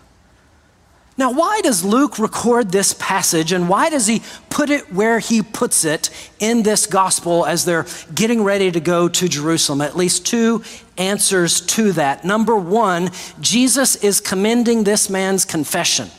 Now, 1.15 1.31
why 1.31 1.61
does 1.61 1.85
Luke 1.85 2.19
record 2.19 2.71
this 2.71 2.93
passage 2.93 3.51
and 3.51 3.69
why 3.69 3.89
does 3.89 4.07
he 4.07 4.23
put 4.49 4.71
it 4.71 4.91
where 4.91 5.19
he 5.19 5.43
puts 5.43 5.85
it 5.85 6.09
in 6.39 6.63
this 6.63 6.87
gospel 6.87 7.45
as 7.45 7.63
they're 7.63 7.85
getting 8.13 8.43
ready 8.43 8.71
to 8.71 8.79
go 8.79 9.07
to 9.07 9.29
Jerusalem? 9.29 9.79
At 9.79 9.95
least 9.95 10.25
two 10.25 10.63
answers 10.97 11.61
to 11.61 11.93
that. 11.93 12.25
Number 12.25 12.57
one, 12.57 13.11
Jesus 13.39 13.95
is 13.97 14.19
commending 14.19 14.83
this 14.83 15.07
man's 15.07 15.45
confession. 15.45 16.09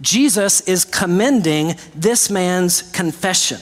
Jesus 0.00 0.60
is 0.62 0.84
commending 0.84 1.74
this 1.94 2.30
man's 2.30 2.82
confession. 2.92 3.58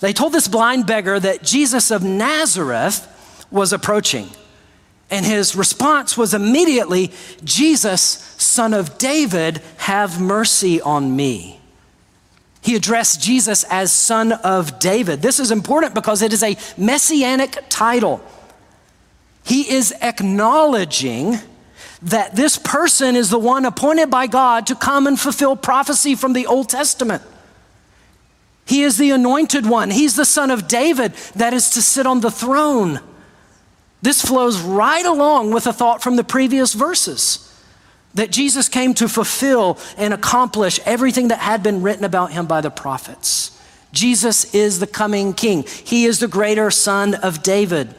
They 0.00 0.12
told 0.12 0.32
this 0.32 0.48
blind 0.48 0.86
beggar 0.86 1.20
that 1.20 1.42
Jesus 1.42 1.90
of 1.90 2.02
Nazareth 2.02 3.06
was 3.50 3.72
approaching. 3.72 4.28
And 5.10 5.26
his 5.26 5.56
response 5.56 6.16
was 6.16 6.34
immediately, 6.34 7.12
Jesus, 7.42 8.00
son 8.38 8.72
of 8.72 8.96
David, 8.96 9.60
have 9.78 10.20
mercy 10.20 10.80
on 10.80 11.14
me. 11.16 11.60
He 12.62 12.76
addressed 12.76 13.20
Jesus 13.20 13.64
as 13.64 13.90
son 13.90 14.32
of 14.32 14.78
David. 14.78 15.22
This 15.22 15.40
is 15.40 15.50
important 15.50 15.94
because 15.94 16.22
it 16.22 16.32
is 16.32 16.42
a 16.42 16.56
messianic 16.76 17.58
title. 17.68 18.22
He 19.44 19.72
is 19.72 19.92
acknowledging 20.00 21.38
that 22.02 22.34
this 22.34 22.56
person 22.56 23.16
is 23.16 23.30
the 23.30 23.38
one 23.38 23.64
appointed 23.64 24.10
by 24.10 24.26
God 24.26 24.66
to 24.68 24.74
come 24.74 25.06
and 25.06 25.18
fulfill 25.18 25.56
prophecy 25.56 26.14
from 26.14 26.32
the 26.32 26.46
Old 26.46 26.68
Testament. 26.68 27.22
He 28.66 28.82
is 28.82 28.98
the 28.98 29.10
anointed 29.10 29.66
one. 29.66 29.90
He's 29.90 30.16
the 30.16 30.24
son 30.24 30.50
of 30.50 30.68
David 30.68 31.12
that 31.34 31.52
is 31.52 31.70
to 31.70 31.82
sit 31.82 32.06
on 32.06 32.20
the 32.20 32.30
throne. 32.30 33.00
This 34.00 34.24
flows 34.24 34.60
right 34.60 35.04
along 35.04 35.52
with 35.52 35.66
a 35.66 35.72
thought 35.72 36.02
from 36.02 36.16
the 36.16 36.24
previous 36.24 36.72
verses 36.72 37.46
that 38.14 38.30
Jesus 38.30 38.68
came 38.68 38.94
to 38.94 39.08
fulfill 39.08 39.78
and 39.96 40.14
accomplish 40.14 40.80
everything 40.84 41.28
that 41.28 41.38
had 41.38 41.62
been 41.62 41.82
written 41.82 42.04
about 42.04 42.32
him 42.32 42.46
by 42.46 42.60
the 42.60 42.70
prophets. 42.70 43.56
Jesus 43.92 44.54
is 44.54 44.78
the 44.78 44.86
coming 44.86 45.34
king, 45.34 45.64
he 45.64 46.04
is 46.04 46.20
the 46.20 46.28
greater 46.28 46.70
son 46.70 47.14
of 47.14 47.42
David. 47.42 47.94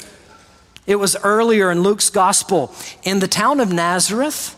It 0.91 0.99
was 0.99 1.15
earlier 1.23 1.71
in 1.71 1.83
Luke's 1.83 2.09
gospel 2.09 2.75
in 3.03 3.19
the 3.19 3.27
town 3.29 3.61
of 3.61 3.71
Nazareth 3.71 4.57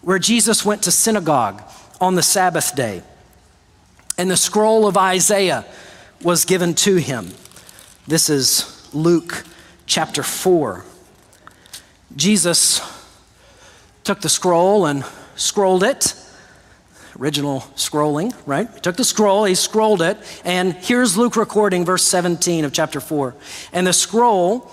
where 0.00 0.18
Jesus 0.18 0.64
went 0.64 0.82
to 0.84 0.90
synagogue 0.90 1.62
on 2.00 2.14
the 2.14 2.22
Sabbath 2.22 2.74
day. 2.74 3.02
And 4.16 4.30
the 4.30 4.36
scroll 4.38 4.86
of 4.86 4.96
Isaiah 4.96 5.66
was 6.22 6.46
given 6.46 6.72
to 6.76 6.96
him. 6.96 7.32
This 8.06 8.30
is 8.30 8.88
Luke 8.94 9.44
chapter 9.84 10.22
4. 10.22 10.86
Jesus 12.16 12.80
took 14.04 14.22
the 14.22 14.30
scroll 14.30 14.86
and 14.86 15.04
scrolled 15.36 15.82
it. 15.82 16.14
Original 17.20 17.60
scrolling, 17.76 18.34
right? 18.46 18.72
He 18.72 18.80
took 18.80 18.96
the 18.96 19.04
scroll, 19.04 19.44
he 19.44 19.54
scrolled 19.54 20.00
it, 20.00 20.16
and 20.46 20.72
here's 20.72 21.14
Luke 21.18 21.36
recording 21.36 21.84
verse 21.84 22.04
17 22.04 22.64
of 22.64 22.72
chapter 22.72 23.00
4. 23.00 23.34
And 23.74 23.86
the 23.86 23.92
scroll 23.92 24.72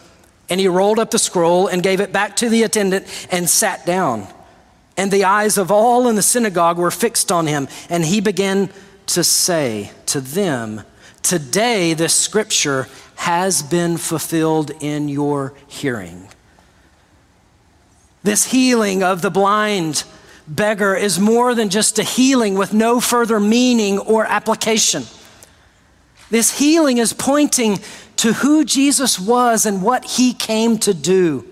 And 0.51 0.59
he 0.59 0.67
rolled 0.67 0.99
up 0.99 1.11
the 1.11 1.17
scroll 1.17 1.67
and 1.67 1.81
gave 1.81 2.01
it 2.01 2.11
back 2.11 2.35
to 2.35 2.49
the 2.49 2.63
attendant 2.63 3.07
and 3.31 3.49
sat 3.49 3.85
down. 3.85 4.27
And 4.97 5.09
the 5.09 5.23
eyes 5.23 5.57
of 5.57 5.71
all 5.71 6.09
in 6.09 6.17
the 6.17 6.21
synagogue 6.21 6.77
were 6.77 6.91
fixed 6.91 7.31
on 7.31 7.47
him. 7.47 7.69
And 7.89 8.03
he 8.03 8.19
began 8.19 8.69
to 9.07 9.23
say 9.23 9.91
to 10.07 10.19
them, 10.19 10.81
Today 11.23 11.93
this 11.93 12.13
scripture 12.13 12.89
has 13.15 13.63
been 13.63 13.95
fulfilled 13.95 14.71
in 14.81 15.07
your 15.07 15.53
hearing. 15.67 16.27
This 18.23 18.51
healing 18.51 19.03
of 19.03 19.21
the 19.21 19.31
blind 19.31 20.03
beggar 20.49 20.95
is 20.95 21.17
more 21.17 21.55
than 21.55 21.69
just 21.69 21.97
a 21.97 22.03
healing 22.03 22.55
with 22.55 22.73
no 22.73 22.99
further 22.99 23.39
meaning 23.39 23.99
or 23.99 24.25
application. 24.25 25.03
This 26.29 26.59
healing 26.59 26.97
is 26.97 27.13
pointing 27.13 27.79
to 28.21 28.33
who 28.33 28.63
Jesus 28.63 29.19
was 29.19 29.65
and 29.65 29.81
what 29.81 30.05
he 30.05 30.31
came 30.31 30.77
to 30.77 30.93
do. 30.93 31.43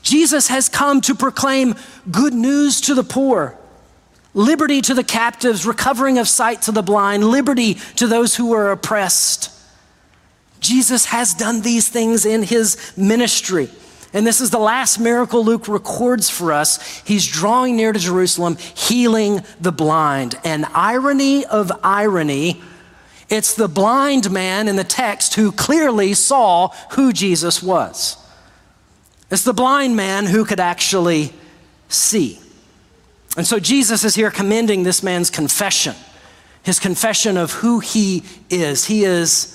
Jesus 0.00 0.46
has 0.46 0.68
come 0.68 1.00
to 1.00 1.12
proclaim 1.12 1.74
good 2.08 2.32
news 2.32 2.80
to 2.82 2.94
the 2.94 3.02
poor, 3.02 3.58
liberty 4.32 4.80
to 4.82 4.94
the 4.94 5.02
captives, 5.02 5.66
recovering 5.66 6.18
of 6.18 6.28
sight 6.28 6.62
to 6.62 6.70
the 6.70 6.84
blind, 6.84 7.24
liberty 7.24 7.74
to 7.96 8.06
those 8.06 8.36
who 8.36 8.52
are 8.52 8.70
oppressed. 8.70 9.50
Jesus 10.60 11.06
has 11.06 11.34
done 11.34 11.62
these 11.62 11.88
things 11.88 12.24
in 12.24 12.44
his 12.44 12.92
ministry. 12.96 13.68
And 14.12 14.24
this 14.24 14.40
is 14.40 14.50
the 14.50 14.60
last 14.60 15.00
miracle 15.00 15.44
Luke 15.44 15.66
records 15.66 16.30
for 16.30 16.52
us. 16.52 17.00
He's 17.00 17.26
drawing 17.26 17.74
near 17.74 17.92
to 17.92 17.98
Jerusalem, 17.98 18.56
healing 18.56 19.40
the 19.60 19.72
blind. 19.72 20.38
And 20.44 20.64
irony 20.66 21.44
of 21.44 21.72
irony, 21.82 22.62
it's 23.28 23.54
the 23.54 23.68
blind 23.68 24.30
man 24.30 24.68
in 24.68 24.76
the 24.76 24.84
text 24.84 25.34
who 25.34 25.50
clearly 25.50 26.14
saw 26.14 26.68
who 26.92 27.12
Jesus 27.12 27.62
was. 27.62 28.16
It's 29.30 29.42
the 29.42 29.52
blind 29.52 29.96
man 29.96 30.26
who 30.26 30.44
could 30.44 30.60
actually 30.60 31.32
see. 31.88 32.38
And 33.36 33.46
so 33.46 33.58
Jesus 33.58 34.04
is 34.04 34.14
here 34.14 34.30
commending 34.30 34.84
this 34.84 35.02
man's 35.02 35.30
confession, 35.30 35.94
his 36.62 36.78
confession 36.78 37.36
of 37.36 37.52
who 37.52 37.80
he 37.80 38.22
is. 38.48 38.86
He 38.86 39.04
is 39.04 39.52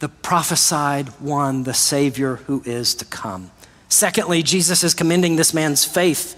the 0.00 0.08
prophesied 0.08 1.08
one, 1.20 1.62
the 1.62 1.74
Savior 1.74 2.36
who 2.36 2.62
is 2.66 2.94
to 2.96 3.04
come. 3.04 3.50
Secondly, 3.88 4.42
Jesus 4.42 4.82
is 4.82 4.92
commending 4.92 5.36
this 5.36 5.54
man's 5.54 5.84
faith. 5.84 6.36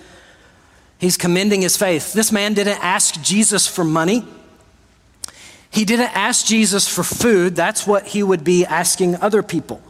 He's 0.99 1.16
commending 1.16 1.62
his 1.62 1.77
faith. 1.77 2.12
This 2.12 2.31
man 2.31 2.55
didn't 2.55 2.83
ask 2.85 3.20
Jesus 3.22 3.66
for 3.66 3.83
money. 3.83 4.27
He 5.77 5.85
didn't 5.85 6.17
ask 6.17 6.47
Jesus 6.47 6.89
for 6.89 7.05
food. 7.05 7.55
That's 7.55 7.87
what 7.87 8.07
he 8.07 8.23
would 8.23 8.43
be 8.43 8.65
asking 8.65 9.17
other 9.17 9.43
people. 9.43 9.83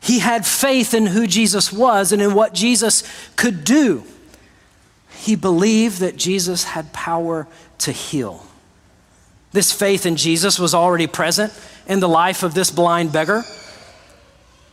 He 0.00 0.20
had 0.20 0.46
faith 0.46 0.94
in 0.94 1.04
who 1.04 1.26
Jesus 1.26 1.70
was 1.70 2.10
and 2.10 2.22
in 2.22 2.32
what 2.32 2.54
Jesus 2.54 3.02
could 3.36 3.64
do. 3.64 4.02
He 5.10 5.36
believed 5.36 6.00
that 6.00 6.16
Jesus 6.16 6.64
had 6.64 6.90
power 6.94 7.46
to 7.80 7.92
heal. 7.92 8.46
This 9.52 9.72
faith 9.72 10.06
in 10.06 10.16
Jesus 10.16 10.58
was 10.58 10.72
already 10.72 11.06
present 11.06 11.52
in 11.86 12.00
the 12.00 12.08
life 12.08 12.42
of 12.42 12.54
this 12.54 12.70
blind 12.70 13.12
beggar. 13.12 13.44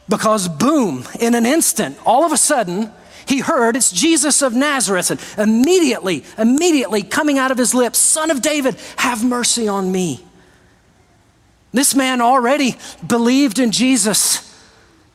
Because, 0.07 0.47
boom, 0.47 1.03
in 1.19 1.35
an 1.35 1.45
instant, 1.45 1.97
all 2.05 2.23
of 2.23 2.31
a 2.31 2.37
sudden, 2.37 2.89
he 3.27 3.39
heard 3.39 3.75
it's 3.75 3.91
Jesus 3.91 4.41
of 4.41 4.53
Nazareth. 4.53 5.11
And 5.11 5.19
immediately, 5.37 6.23
immediately 6.37 7.03
coming 7.03 7.37
out 7.37 7.51
of 7.51 7.57
his 7.57 7.73
lips, 7.73 7.97
Son 7.97 8.31
of 8.31 8.41
David, 8.41 8.75
have 8.97 9.23
mercy 9.23 9.67
on 9.67 9.91
me. 9.91 10.23
This 11.73 11.95
man 11.95 12.21
already 12.21 12.75
believed 13.05 13.59
in 13.59 13.71
Jesus. 13.71 14.47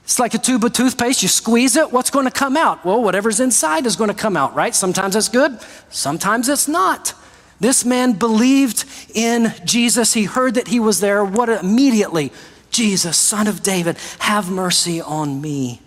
It's 0.04 0.18
like 0.18 0.34
a 0.34 0.38
tube 0.38 0.64
of 0.64 0.72
toothpaste. 0.72 1.22
You 1.22 1.28
squeeze 1.28 1.76
it, 1.76 1.92
what's 1.92 2.10
going 2.10 2.26
to 2.26 2.30
come 2.30 2.56
out? 2.56 2.84
Well, 2.84 3.02
whatever's 3.02 3.40
inside 3.40 3.86
is 3.86 3.96
going 3.96 4.08
to 4.08 4.14
come 4.14 4.36
out, 4.36 4.54
right? 4.54 4.74
Sometimes 4.74 5.16
it's 5.16 5.28
good, 5.28 5.58
sometimes 5.90 6.48
it's 6.48 6.68
not. 6.68 7.12
This 7.58 7.84
man 7.84 8.12
believed 8.12 8.84
in 9.14 9.52
Jesus. 9.64 10.12
He 10.12 10.24
heard 10.24 10.54
that 10.54 10.68
he 10.68 10.78
was 10.78 11.00
there. 11.00 11.24
What 11.24 11.48
immediately 11.48 12.30
Jesus, 12.70 13.16
son 13.16 13.46
of 13.46 13.62
David, 13.62 13.96
have 14.18 14.50
mercy 14.50 15.00
on 15.00 15.40
me. 15.40 15.80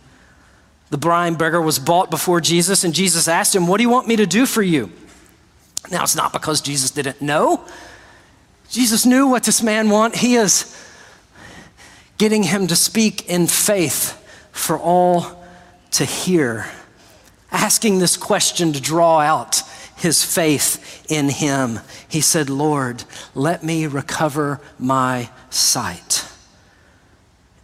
The 0.90 0.98
blind 0.98 1.38
beggar 1.38 1.62
was 1.62 1.78
brought 1.78 2.10
before 2.10 2.42
Jesus, 2.42 2.84
and 2.84 2.94
Jesus 2.94 3.28
asked 3.28 3.56
him, 3.56 3.68
What 3.68 3.78
do 3.78 3.84
you 3.84 3.90
want 3.90 4.08
me 4.08 4.16
to 4.16 4.26
do 4.26 4.46
for 4.46 4.64
you? 4.64 4.92
Now, 5.92 6.04
it's 6.04 6.16
not 6.16 6.34
because 6.34 6.62
Jesus 6.62 6.92
didn't 6.92 7.22
know. 7.22 7.64
Jesus 8.70 9.06
knew 9.06 9.28
what 9.28 9.44
this 9.44 9.64
man 9.64 9.90
wanted. 9.90 10.20
He 10.20 10.36
is 10.36 10.76
getting 12.18 12.44
him 12.44 12.68
to 12.68 12.76
speak 12.76 13.28
in 13.28 13.48
faith 13.48 14.16
for 14.52 14.78
all 14.78 15.44
to 15.92 16.06
hear, 16.06 16.66
asking 17.52 18.00
this 18.00 18.18
question 18.18 18.74
to 18.74 18.82
draw 18.82 19.20
out 19.20 19.62
his 19.96 20.24
faith 20.24 21.06
in 21.10 21.30
him. 21.30 21.80
He 22.08 22.22
said, 22.22 22.50
Lord, 22.50 23.04
let 23.36 23.64
me 23.64 23.88
recover 23.88 24.60
my 24.78 25.30
sight. 25.50 26.26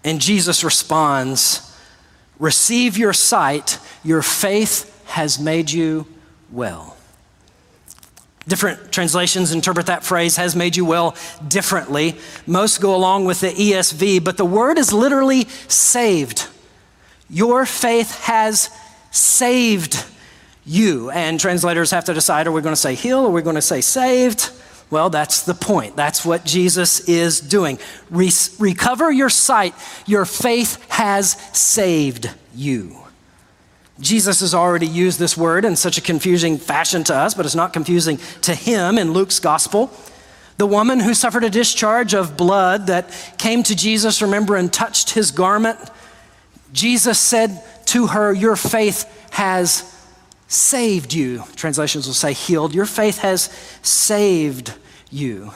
And 0.03 0.21
Jesus 0.21 0.63
responds, 0.63 1.74
Receive 2.39 2.97
your 2.97 3.13
sight, 3.13 3.79
your 4.03 4.21
faith 4.21 4.91
has 5.07 5.39
made 5.39 5.71
you 5.71 6.07
well. 6.51 6.97
Different 8.47 8.91
translations 8.91 9.51
interpret 9.51 9.87
that 9.87 10.03
phrase, 10.03 10.35
has 10.35 10.55
made 10.55 10.75
you 10.75 10.85
well, 10.85 11.15
differently. 11.47 12.15
Most 12.45 12.79
go 12.79 12.95
along 12.95 13.25
with 13.25 13.41
the 13.41 13.49
ESV, 13.49 14.23
but 14.23 14.37
the 14.37 14.45
word 14.45 14.77
is 14.77 14.93
literally 14.93 15.45
saved. 15.67 16.47
Your 17.29 17.65
faith 17.65 18.19
has 18.21 18.69
saved 19.09 20.05
you. 20.65 21.09
And 21.09 21.39
translators 21.39 21.91
have 21.91 22.05
to 22.05 22.13
decide 22.13 22.47
are 22.47 22.51
we 22.51 22.61
going 22.61 22.73
to 22.75 22.79
say 22.79 22.95
heal 22.95 23.25
are 23.25 23.29
we 23.29 23.41
going 23.41 23.55
to 23.55 23.61
say 23.61 23.81
saved? 23.81 24.51
Well, 24.89 25.09
that's 25.09 25.41
the 25.41 25.53
point. 25.53 25.95
That's 25.95 26.23
what 26.23 26.45
Jesus 26.45 27.07
is 27.09 27.39
doing. 27.39 27.79
Re- 28.09 28.31
recover 28.59 29.11
your 29.11 29.29
sight. 29.29 29.73
Your 30.05 30.25
faith 30.25 30.83
has 30.89 31.31
saved 31.57 32.29
you. 32.53 32.97
Jesus 33.99 34.41
has 34.41 34.53
already 34.53 34.87
used 34.87 35.19
this 35.19 35.37
word 35.37 35.65
in 35.65 35.75
such 35.75 35.97
a 35.97 36.01
confusing 36.01 36.57
fashion 36.57 37.03
to 37.05 37.15
us, 37.15 37.33
but 37.33 37.45
it's 37.45 37.55
not 37.55 37.73
confusing 37.73 38.19
to 38.41 38.53
him 38.53 38.97
in 38.97 39.13
Luke's 39.13 39.39
gospel. 39.39 39.91
The 40.57 40.67
woman 40.67 40.99
who 40.99 41.13
suffered 41.13 41.43
a 41.43 41.49
discharge 41.49 42.13
of 42.13 42.37
blood 42.37 42.87
that 42.87 43.09
came 43.37 43.63
to 43.63 43.75
Jesus, 43.75 44.21
remember, 44.21 44.55
and 44.55 44.71
touched 44.71 45.11
his 45.11 45.31
garment, 45.31 45.79
Jesus 46.73 47.19
said 47.19 47.61
to 47.87 48.07
her, 48.07 48.33
Your 48.33 48.55
faith 48.55 49.05
has 49.31 49.81
saved 50.47 51.13
you. 51.13 51.43
Translations 51.55 52.07
will 52.07 52.13
say 52.13 52.33
healed. 52.33 52.73
Your 52.73 52.85
faith 52.85 53.19
has 53.19 53.43
saved 53.81 54.73
you. 55.11 55.51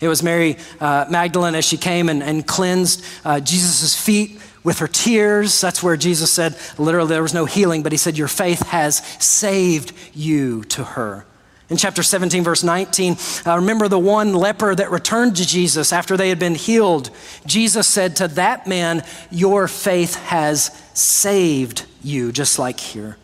It 0.00 0.08
was 0.08 0.22
Mary 0.22 0.56
uh, 0.80 1.06
Magdalene 1.08 1.54
as 1.54 1.64
she 1.64 1.76
came 1.76 2.08
and, 2.08 2.22
and 2.22 2.46
cleansed 2.46 3.04
uh, 3.24 3.40
Jesus' 3.40 3.94
feet 3.94 4.40
with 4.62 4.80
her 4.80 4.88
tears. 4.88 5.60
That's 5.60 5.82
where 5.82 5.96
Jesus 5.96 6.32
said, 6.32 6.56
literally, 6.78 7.10
there 7.10 7.22
was 7.22 7.34
no 7.34 7.44
healing, 7.44 7.82
but 7.82 7.92
he 7.92 7.98
said, 7.98 8.18
Your 8.18 8.28
faith 8.28 8.66
has 8.68 8.98
saved 9.22 9.92
you 10.14 10.64
to 10.64 10.84
her. 10.84 11.24
In 11.70 11.78
chapter 11.78 12.02
17, 12.02 12.44
verse 12.44 12.62
19, 12.62 13.16
uh, 13.46 13.56
remember 13.56 13.88
the 13.88 13.98
one 13.98 14.34
leper 14.34 14.74
that 14.74 14.90
returned 14.90 15.36
to 15.36 15.46
Jesus 15.46 15.92
after 15.92 16.16
they 16.16 16.28
had 16.28 16.38
been 16.38 16.54
healed. 16.54 17.10
Jesus 17.46 17.86
said 17.86 18.16
to 18.16 18.28
that 18.28 18.66
man, 18.66 19.02
Your 19.30 19.66
faith 19.68 20.16
has 20.16 20.66
saved 20.92 21.86
you, 22.02 22.32
just 22.32 22.58
like 22.58 22.78
here. 22.78 23.16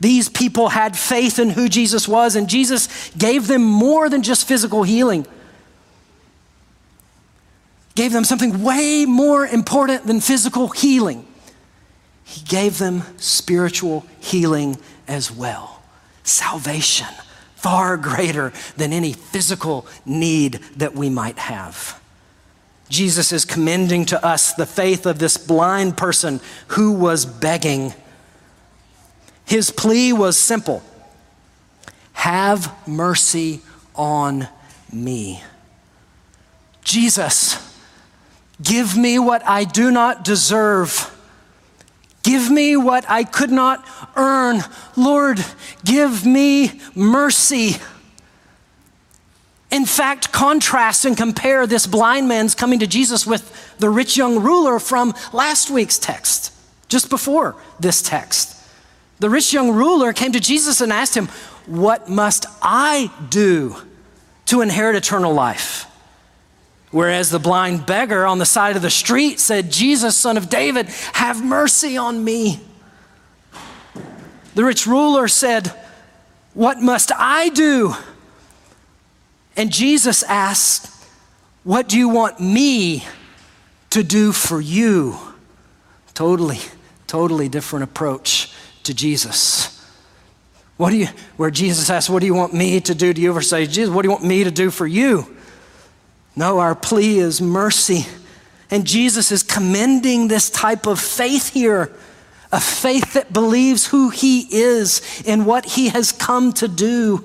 These 0.00 0.28
people 0.28 0.68
had 0.68 0.96
faith 0.96 1.38
in 1.38 1.50
who 1.50 1.68
Jesus 1.68 2.06
was, 2.06 2.36
and 2.36 2.48
Jesus 2.48 3.10
gave 3.16 3.46
them 3.46 3.62
more 3.62 4.08
than 4.08 4.22
just 4.22 4.46
physical 4.46 4.82
healing 4.82 5.26
gave 7.96 8.12
them 8.12 8.24
something 8.24 8.62
way 8.62 9.04
more 9.06 9.44
important 9.44 10.06
than 10.06 10.20
physical 10.20 10.68
healing. 10.68 11.26
He 12.24 12.44
gave 12.44 12.78
them 12.78 13.02
spiritual 13.16 14.04
healing 14.20 14.76
as 15.08 15.32
well. 15.32 15.82
Salvation, 16.22 17.08
far 17.56 17.96
greater 17.96 18.52
than 18.76 18.92
any 18.92 19.12
physical 19.12 19.86
need 20.04 20.54
that 20.76 20.94
we 20.94 21.08
might 21.08 21.38
have. 21.38 22.00
Jesus 22.88 23.32
is 23.32 23.44
commending 23.44 24.04
to 24.06 24.24
us 24.24 24.52
the 24.52 24.66
faith 24.66 25.06
of 25.06 25.18
this 25.18 25.36
blind 25.36 25.96
person 25.96 26.40
who 26.68 26.92
was 26.92 27.24
begging. 27.24 27.94
His 29.46 29.70
plea 29.70 30.12
was 30.12 30.36
simple 30.36 30.82
Have 32.12 32.72
mercy 32.86 33.62
on 33.94 34.48
me. 34.92 35.42
Jesus, 36.82 37.66
Give 38.62 38.96
me 38.96 39.18
what 39.18 39.46
I 39.46 39.64
do 39.64 39.90
not 39.90 40.24
deserve. 40.24 41.12
Give 42.22 42.50
me 42.50 42.76
what 42.76 43.08
I 43.08 43.24
could 43.24 43.50
not 43.50 43.86
earn. 44.16 44.64
Lord, 44.96 45.44
give 45.84 46.24
me 46.24 46.80
mercy. 46.94 47.76
In 49.70 49.84
fact, 49.84 50.32
contrast 50.32 51.04
and 51.04 51.16
compare 51.16 51.66
this 51.66 51.86
blind 51.86 52.28
man's 52.28 52.54
coming 52.54 52.78
to 52.78 52.86
Jesus 52.86 53.26
with 53.26 53.76
the 53.78 53.90
rich 53.90 54.16
young 54.16 54.42
ruler 54.42 54.78
from 54.78 55.14
last 55.32 55.70
week's 55.70 55.98
text, 55.98 56.52
just 56.88 57.10
before 57.10 57.56
this 57.78 58.00
text. 58.00 58.55
The 59.18 59.30
rich 59.30 59.52
young 59.52 59.72
ruler 59.72 60.12
came 60.12 60.32
to 60.32 60.40
Jesus 60.40 60.80
and 60.80 60.92
asked 60.92 61.16
him, 61.16 61.28
What 61.66 62.08
must 62.08 62.46
I 62.60 63.10
do 63.30 63.76
to 64.46 64.60
inherit 64.60 64.96
eternal 64.96 65.32
life? 65.32 65.86
Whereas 66.90 67.30
the 67.30 67.38
blind 67.38 67.86
beggar 67.86 68.26
on 68.26 68.38
the 68.38 68.46
side 68.46 68.76
of 68.76 68.82
the 68.82 68.90
street 68.90 69.40
said, 69.40 69.72
Jesus, 69.72 70.16
son 70.16 70.36
of 70.36 70.48
David, 70.48 70.86
have 71.14 71.44
mercy 71.44 71.96
on 71.96 72.22
me. 72.22 72.60
The 74.54 74.64
rich 74.64 74.86
ruler 74.86 75.28
said, 75.28 75.72
What 76.54 76.80
must 76.80 77.10
I 77.16 77.48
do? 77.48 77.94
And 79.56 79.72
Jesus 79.72 80.22
asked, 80.24 80.92
What 81.64 81.88
do 81.88 81.98
you 81.98 82.10
want 82.10 82.38
me 82.38 83.04
to 83.90 84.02
do 84.02 84.32
for 84.32 84.60
you? 84.60 85.16
Totally, 86.12 86.60
totally 87.06 87.48
different 87.48 87.84
approach 87.84 88.35
to 88.86 88.94
Jesus. 88.94 89.72
What 90.76 90.90
do 90.90 90.96
you, 90.96 91.08
where 91.36 91.50
Jesus 91.50 91.88
asks, 91.88 92.10
What 92.10 92.20
do 92.20 92.26
you 92.26 92.34
want 92.34 92.52
me 92.52 92.80
to 92.80 92.94
do? 92.94 93.12
Do 93.12 93.20
you 93.20 93.30
ever 93.30 93.42
say, 93.42 93.66
Jesus, 93.66 93.94
what 93.94 94.02
do 94.02 94.08
you 94.08 94.12
want 94.12 94.24
me 94.24 94.44
to 94.44 94.50
do 94.50 94.70
for 94.70 94.86
you? 94.86 95.34
No, 96.34 96.58
our 96.58 96.74
plea 96.74 97.18
is 97.18 97.40
mercy. 97.40 98.06
And 98.70 98.86
Jesus 98.86 99.30
is 99.32 99.42
commending 99.42 100.28
this 100.28 100.50
type 100.50 100.86
of 100.86 101.00
faith 101.00 101.52
here 101.52 101.94
a 102.52 102.60
faith 102.60 103.14
that 103.14 103.32
believes 103.32 103.88
who 103.88 104.08
he 104.08 104.42
is 104.42 105.22
and 105.26 105.44
what 105.44 105.64
he 105.64 105.88
has 105.88 106.12
come 106.12 106.52
to 106.52 106.68
do. 106.68 107.24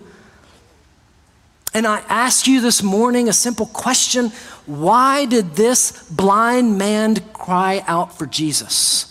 And 1.75 1.85
I 1.85 1.99
ask 2.09 2.47
you 2.47 2.59
this 2.59 2.81
morning 2.81 3.29
a 3.29 3.33
simple 3.33 3.67
question 3.67 4.31
why 4.65 5.25
did 5.25 5.55
this 5.55 6.09
blind 6.09 6.77
man 6.77 7.17
cry 7.33 7.83
out 7.87 8.17
for 8.17 8.25
Jesus? 8.25 9.10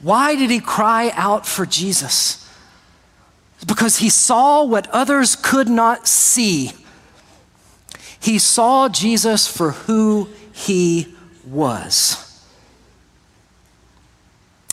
Why 0.00 0.36
did 0.36 0.50
he 0.50 0.60
cry 0.60 1.10
out 1.14 1.46
for 1.46 1.66
Jesus? 1.66 2.42
Because 3.66 3.98
he 3.98 4.10
saw 4.10 4.64
what 4.64 4.88
others 4.90 5.34
could 5.36 5.68
not 5.68 6.06
see. 6.06 6.72
He 8.20 8.38
saw 8.38 8.88
Jesus 8.88 9.46
for 9.46 9.72
who 9.72 10.28
he 10.52 11.14
was. 11.46 12.22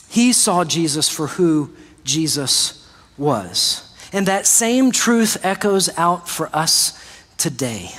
He 0.08 0.32
saw 0.32 0.64
Jesus 0.64 1.08
for 1.08 1.26
who 1.26 1.74
Jesus 2.04 2.88
was. 3.16 3.92
And 4.12 4.26
that 4.26 4.46
same 4.46 4.92
truth 4.92 5.44
echoes 5.44 5.90
out 5.98 6.28
for 6.28 6.54
us 6.54 6.96
today. 7.36 7.90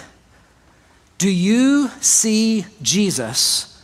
Do 1.17 1.29
you 1.29 1.89
see 1.99 2.65
Jesus 2.81 3.81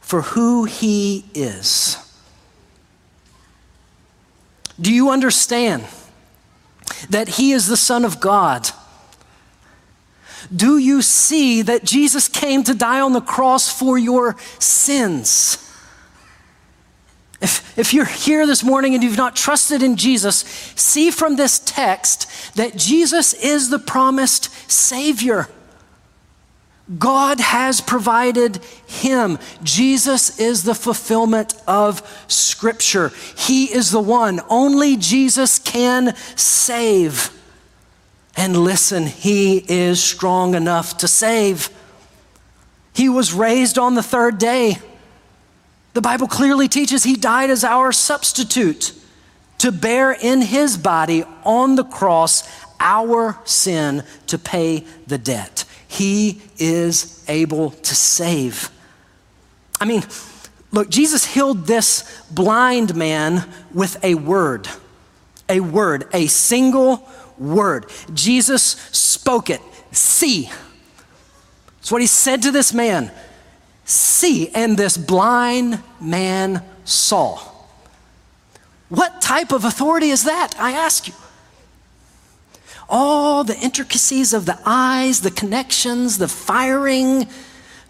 for 0.00 0.22
who 0.22 0.64
he 0.64 1.26
is? 1.34 1.98
Do 4.80 4.92
you 4.92 5.10
understand 5.10 5.84
that 7.08 7.28
he 7.28 7.52
is 7.52 7.66
the 7.66 7.76
Son 7.76 8.04
of 8.04 8.20
God? 8.20 8.70
Do 10.54 10.78
you 10.78 11.02
see 11.02 11.62
that 11.62 11.84
Jesus 11.84 12.28
came 12.28 12.62
to 12.64 12.74
die 12.74 13.00
on 13.00 13.12
the 13.12 13.20
cross 13.20 13.70
for 13.72 13.98
your 13.98 14.36
sins? 14.58 15.62
If, 17.40 17.78
if 17.78 17.92
you're 17.92 18.04
here 18.04 18.46
this 18.46 18.64
morning 18.64 18.94
and 18.94 19.02
you've 19.02 19.16
not 19.16 19.36
trusted 19.36 19.82
in 19.82 19.96
Jesus, 19.96 20.36
see 20.76 21.10
from 21.10 21.36
this 21.36 21.58
text 21.58 22.54
that 22.56 22.76
Jesus 22.76 23.34
is 23.34 23.68
the 23.68 23.78
promised 23.78 24.50
Savior. 24.70 25.48
God 26.98 27.40
has 27.40 27.80
provided 27.80 28.58
him. 28.86 29.38
Jesus 29.64 30.38
is 30.38 30.62
the 30.62 30.74
fulfillment 30.74 31.54
of 31.66 32.00
Scripture. 32.28 33.10
He 33.36 33.64
is 33.64 33.90
the 33.90 34.00
one. 34.00 34.40
Only 34.48 34.96
Jesus 34.96 35.58
can 35.58 36.14
save. 36.36 37.30
And 38.36 38.56
listen, 38.56 39.06
He 39.06 39.64
is 39.68 40.02
strong 40.02 40.54
enough 40.54 40.98
to 40.98 41.08
save. 41.08 41.70
He 42.94 43.08
was 43.08 43.32
raised 43.32 43.78
on 43.78 43.94
the 43.94 44.02
third 44.02 44.38
day. 44.38 44.78
The 45.94 46.00
Bible 46.00 46.28
clearly 46.28 46.68
teaches 46.68 47.02
He 47.02 47.16
died 47.16 47.50
as 47.50 47.64
our 47.64 47.90
substitute 47.90 48.92
to 49.58 49.72
bear 49.72 50.12
in 50.12 50.42
His 50.42 50.76
body 50.76 51.24
on 51.44 51.74
the 51.74 51.84
cross 51.84 52.48
our 52.78 53.38
sin 53.44 54.04
to 54.26 54.38
pay 54.38 54.84
the 55.06 55.18
debt. 55.18 55.64
He 55.96 56.42
is 56.58 57.24
able 57.26 57.70
to 57.70 57.94
save. 57.94 58.68
I 59.80 59.86
mean, 59.86 60.02
look, 60.70 60.90
Jesus 60.90 61.24
healed 61.24 61.66
this 61.66 62.22
blind 62.30 62.94
man 62.94 63.48
with 63.72 64.02
a 64.04 64.14
word, 64.14 64.68
a 65.48 65.60
word, 65.60 66.06
a 66.12 66.26
single 66.26 67.08
word. 67.38 67.86
Jesus 68.12 68.62
spoke 68.62 69.48
it. 69.48 69.62
See. 69.90 70.50
That's 71.78 71.90
what 71.90 72.02
he 72.02 72.06
said 72.06 72.42
to 72.42 72.50
this 72.50 72.74
man. 72.74 73.10
See. 73.86 74.50
And 74.50 74.76
this 74.76 74.98
blind 74.98 75.82
man 75.98 76.62
saw. 76.84 77.38
What 78.90 79.22
type 79.22 79.50
of 79.50 79.64
authority 79.64 80.10
is 80.10 80.24
that? 80.24 80.56
I 80.58 80.72
ask 80.72 81.08
you. 81.08 81.14
All 82.88 83.44
the 83.44 83.58
intricacies 83.58 84.32
of 84.32 84.46
the 84.46 84.58
eyes, 84.64 85.20
the 85.20 85.30
connections, 85.30 86.18
the 86.18 86.28
firing 86.28 87.28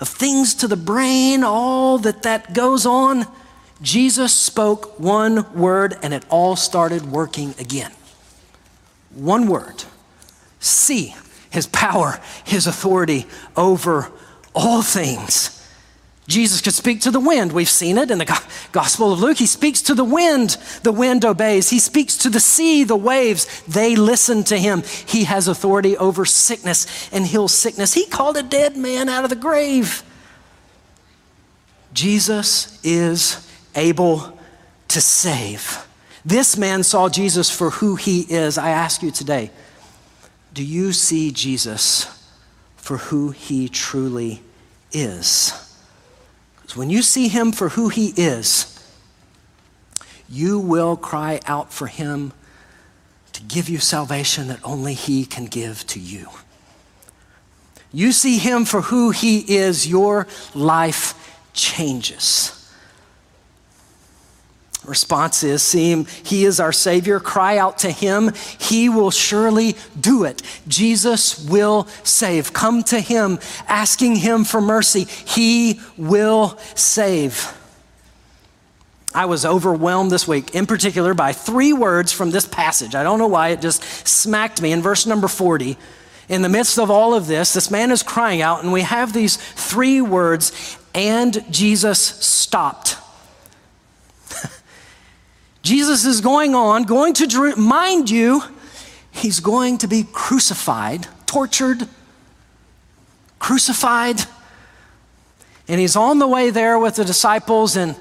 of 0.01 0.09
things 0.09 0.55
to 0.55 0.69
the 0.69 0.77
brain, 0.77 1.43
all 1.45 1.99
that 1.99 2.23
that 2.23 2.55
goes 2.55 2.87
on, 2.87 3.27
Jesus 3.83 4.33
spoke 4.33 4.99
one 4.99 5.53
word 5.55 5.97
and 6.03 6.15
it 6.15 6.25
all 6.31 6.57
started 6.57 7.07
working 7.07 7.55
again. 7.59 7.93
One 9.15 9.47
word. 9.47 9.85
See 10.61 11.15
his 11.51 11.67
power, 11.67 12.21
his 12.45 12.67
authority 12.67 13.27
over 13.57 14.11
all 14.55 14.83
things. 14.83 15.56
Jesus 16.27 16.61
could 16.61 16.75
speak 16.75 17.01
to 17.03 17.11
the 17.11 17.21
wind. 17.21 17.53
We've 17.53 17.69
seen 17.69 17.99
it 17.99 18.11
in 18.11 18.19
the 18.19 18.43
Gospel 18.73 19.13
of 19.13 19.21
Luke. 19.21 19.39
He 19.39 19.47
speaks 19.47 19.81
to 19.83 19.95
the 19.95 20.05
wind, 20.05 20.57
the 20.83 20.93
wind 20.93 21.25
obeys. 21.25 21.71
He 21.71 21.79
speaks 21.79 22.17
to 22.19 22.31
the 22.31 22.41
sea, 22.41 22.83
the 22.83 22.97
waves, 22.97 23.63
they 23.63 23.95
listen 23.95 24.43
to 24.45 24.59
him. 24.59 24.83
He 25.07 25.25
has 25.25 25.47
authority 25.47 25.97
over 25.97 26.25
sickness 26.25 27.09
and 27.13 27.25
heals 27.25 27.55
sickness. 27.55 27.95
He 27.95 28.07
called 28.07 28.37
a 28.37 28.43
dead 28.43 28.77
man 28.77 29.09
out 29.09 29.25
of 29.25 29.31
the 29.31 29.37
grave. 29.37 30.03
Jesus 31.93 32.81
is 32.85 33.49
able 33.77 34.37
to 34.89 35.01
save. 35.01 35.87
This 36.25 36.57
man 36.57 36.83
saw 36.83 37.09
Jesus 37.09 37.51
for 37.51 37.71
who 37.71 37.95
he 37.95 38.23
is. 38.23 38.59
I 38.59 38.71
ask 38.71 39.03
you 39.03 39.13
today 39.13 39.51
do 40.53 40.65
you 40.65 40.93
see 40.93 41.31
Jesus 41.33 42.09
for 42.77 42.97
who 42.97 43.31
he 43.31 43.69
truly 43.69 44.43
is? 44.91 45.66
Because 46.67 46.79
when 46.79 46.91
you 46.91 47.01
see 47.01 47.29
him 47.29 47.53
for 47.53 47.69
who 47.69 47.91
he 47.91 48.09
is, 48.17 48.73
you 50.29 50.59
will 50.59 50.97
cry 50.97 51.39
out 51.47 51.73
for 51.73 51.87
him 51.87 52.33
to 53.35 53.43
give 53.45 53.69
you 53.69 53.79
salvation 53.79 54.49
that 54.49 54.59
only 54.65 54.93
he 54.93 55.25
can 55.25 55.45
give 55.45 55.87
to 55.87 56.01
you. 56.01 56.29
You 57.93 58.11
see 58.11 58.39
him 58.39 58.65
for 58.65 58.81
who 58.81 59.13
he 59.13 59.57
is, 59.57 59.87
your 59.87 60.27
life 60.57 61.39
changes. 61.53 62.56
Response 64.87 65.43
is, 65.43 65.63
see 65.63 65.91
him, 65.91 66.07
he 66.23 66.45
is 66.45 66.61
our 66.61 66.73
Savior. 66.73 67.21
Cry 67.21 67.59
out 67.59 67.79
to 67.79 67.91
him. 67.91 68.33
He 68.59 68.89
will 68.89 69.11
surely 69.11 69.77
do 70.01 70.25
it. 70.25 70.43
Jesus 70.69 71.45
will 71.49 71.87
save. 72.03 72.53
Come 72.53 72.83
to 72.85 73.01
him, 73.01 73.39
asking 73.69 74.17
him 74.17 74.45
for 74.45 74.61
mercy. 74.61 75.05
He 75.05 75.81
will 75.97 76.59
save. 76.75 77.53
I 79.15 79.25
was 79.25 79.47
overwhelmed 79.47 80.11
this 80.11 80.29
week, 80.29 80.55
in 80.55 80.67
particular, 80.67 81.15
by 81.15 81.33
three 81.33 81.73
words 81.73 82.13
from 82.13 82.31
this 82.31 82.47
passage. 82.47 82.95
I 82.95 83.03
don't 83.03 83.19
know 83.19 83.27
why, 83.27 83.49
it 83.49 83.63
just 83.63 83.83
smacked 84.07 84.61
me. 84.61 84.73
In 84.73 84.83
verse 84.83 85.07
number 85.07 85.27
40, 85.27 85.79
in 86.29 86.43
the 86.43 86.51
midst 86.51 86.79
of 86.79 86.91
all 86.91 87.15
of 87.15 87.27
this, 87.27 87.55
this 87.55 87.71
man 87.71 87.91
is 87.91 88.03
crying 88.03 88.43
out, 88.43 88.63
and 88.63 88.73
we 88.73 88.83
have 88.83 89.15
these 89.15 89.37
three 89.37 90.03
words, 90.03 90.77
and 90.95 91.45
Jesus 91.51 91.99
stopped. 91.99 92.96
Jesus 95.67 96.05
is 96.05 96.21
going 96.21 96.55
on, 96.55 96.85
going 96.85 97.13
to. 97.15 97.57
Mind 97.57 98.09
you, 98.09 98.41
he's 99.11 99.41
going 99.41 99.79
to 99.79 99.89
be 99.89 100.05
crucified, 100.13 101.09
tortured, 101.27 101.89
crucified. 103.41 104.21
And 105.67 105.81
he's 105.81 105.97
on 105.97 106.21
the 106.21 106.29
way 106.29 106.51
there 106.51 106.79
with 106.79 106.95
the 106.95 107.05
disciples, 107.05 107.77
and 107.77 107.97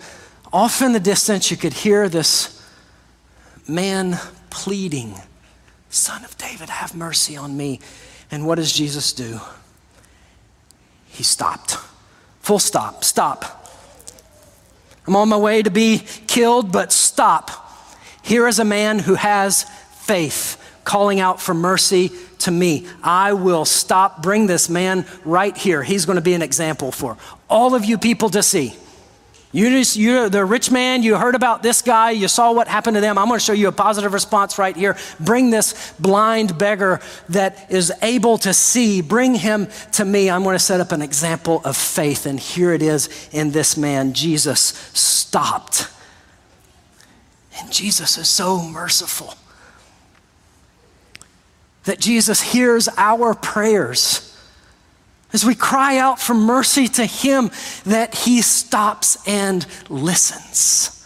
off 0.53 0.83
in 0.83 0.93
the 0.93 0.99
distance, 0.99 1.49
you 1.49 1.57
could 1.57 1.73
hear 1.73 2.07
this 2.07 2.63
man 3.67 4.19
pleading, 4.51 5.15
Son 5.89 6.23
of 6.23 6.37
David, 6.37 6.69
have 6.69 6.93
mercy 6.93 7.35
on 7.35 7.57
me. 7.57 7.79
And 8.29 8.45
what 8.45 8.55
does 8.55 8.71
Jesus 8.71 9.11
do? 9.11 9.41
He 11.07 11.23
stopped. 11.23 11.79
Full 12.41 12.59
stop. 12.59 13.03
Stop. 13.03 13.64
I'm 15.07 15.15
on 15.15 15.29
my 15.29 15.37
way 15.37 15.61
to 15.61 15.69
be 15.69 15.99
killed, 16.27 16.71
but 16.71 16.91
stop. 16.91 17.51
Here 18.21 18.47
is 18.47 18.59
a 18.59 18.65
man 18.65 18.99
who 18.99 19.15
has 19.15 19.63
faith 19.91 20.61
calling 20.83 21.19
out 21.19 21.41
for 21.41 21.53
mercy 21.53 22.11
to 22.39 22.51
me. 22.51 22.87
I 23.03 23.33
will 23.33 23.65
stop, 23.65 24.21
bring 24.21 24.47
this 24.47 24.69
man 24.69 25.05
right 25.23 25.55
here. 25.55 25.83
He's 25.83 26.05
going 26.05 26.17
to 26.17 26.21
be 26.21 26.33
an 26.33 26.41
example 26.41 26.91
for 26.91 27.17
all 27.49 27.75
of 27.75 27.85
you 27.85 27.97
people 27.97 28.29
to 28.31 28.43
see. 28.43 28.75
You 29.55 29.69
just, 29.69 29.95
you're 29.95 30.27
the 30.27 30.43
rich 30.43 30.69
man, 30.69 31.01
you 31.01 31.15
heard 31.15 31.33
about 31.33 31.63
this 31.63 31.81
guy, 31.81 32.11
you 32.11 32.27
saw 32.27 32.51
what 32.51 32.67
happened 32.67 32.95
to 32.95 33.01
them. 33.01 33.17
I'm 33.17 33.29
going 33.29 33.39
to 33.39 33.45
show 33.45 33.53
you 33.53 33.69
a 33.69 33.71
positive 33.71 34.11
response 34.11 34.57
right 34.57 34.75
here. 34.75 34.97
Bring 35.17 35.49
this 35.49 35.93
blind 35.97 36.57
beggar 36.57 36.99
that 37.29 37.71
is 37.71 37.89
able 38.01 38.37
to 38.39 38.53
see, 38.53 38.99
bring 39.01 39.33
him 39.33 39.69
to 39.93 40.03
me. 40.03 40.29
I'm 40.29 40.43
going 40.43 40.55
to 40.57 40.59
set 40.63 40.81
up 40.81 40.91
an 40.91 41.01
example 41.01 41.61
of 41.63 41.77
faith. 41.77 42.25
And 42.25 42.37
here 42.37 42.73
it 42.73 42.81
is 42.81 43.29
in 43.31 43.51
this 43.51 43.77
man. 43.77 44.11
Jesus 44.11 44.59
stopped. 44.59 45.89
And 47.57 47.71
Jesus 47.71 48.17
is 48.17 48.27
so 48.27 48.61
merciful 48.61 49.35
that 51.85 52.01
Jesus 52.01 52.41
hears 52.41 52.89
our 52.97 53.33
prayers 53.33 54.34
as 55.35 55.45
we 55.45 55.53
cry 55.53 55.97
out 55.97 56.17
for 56.17 56.33
mercy 56.33 56.87
to 56.87 57.05
Him, 57.05 57.51
that 57.85 58.15
He 58.15 58.41
stops 58.41 59.17
and 59.27 59.67
listens. 59.89 61.05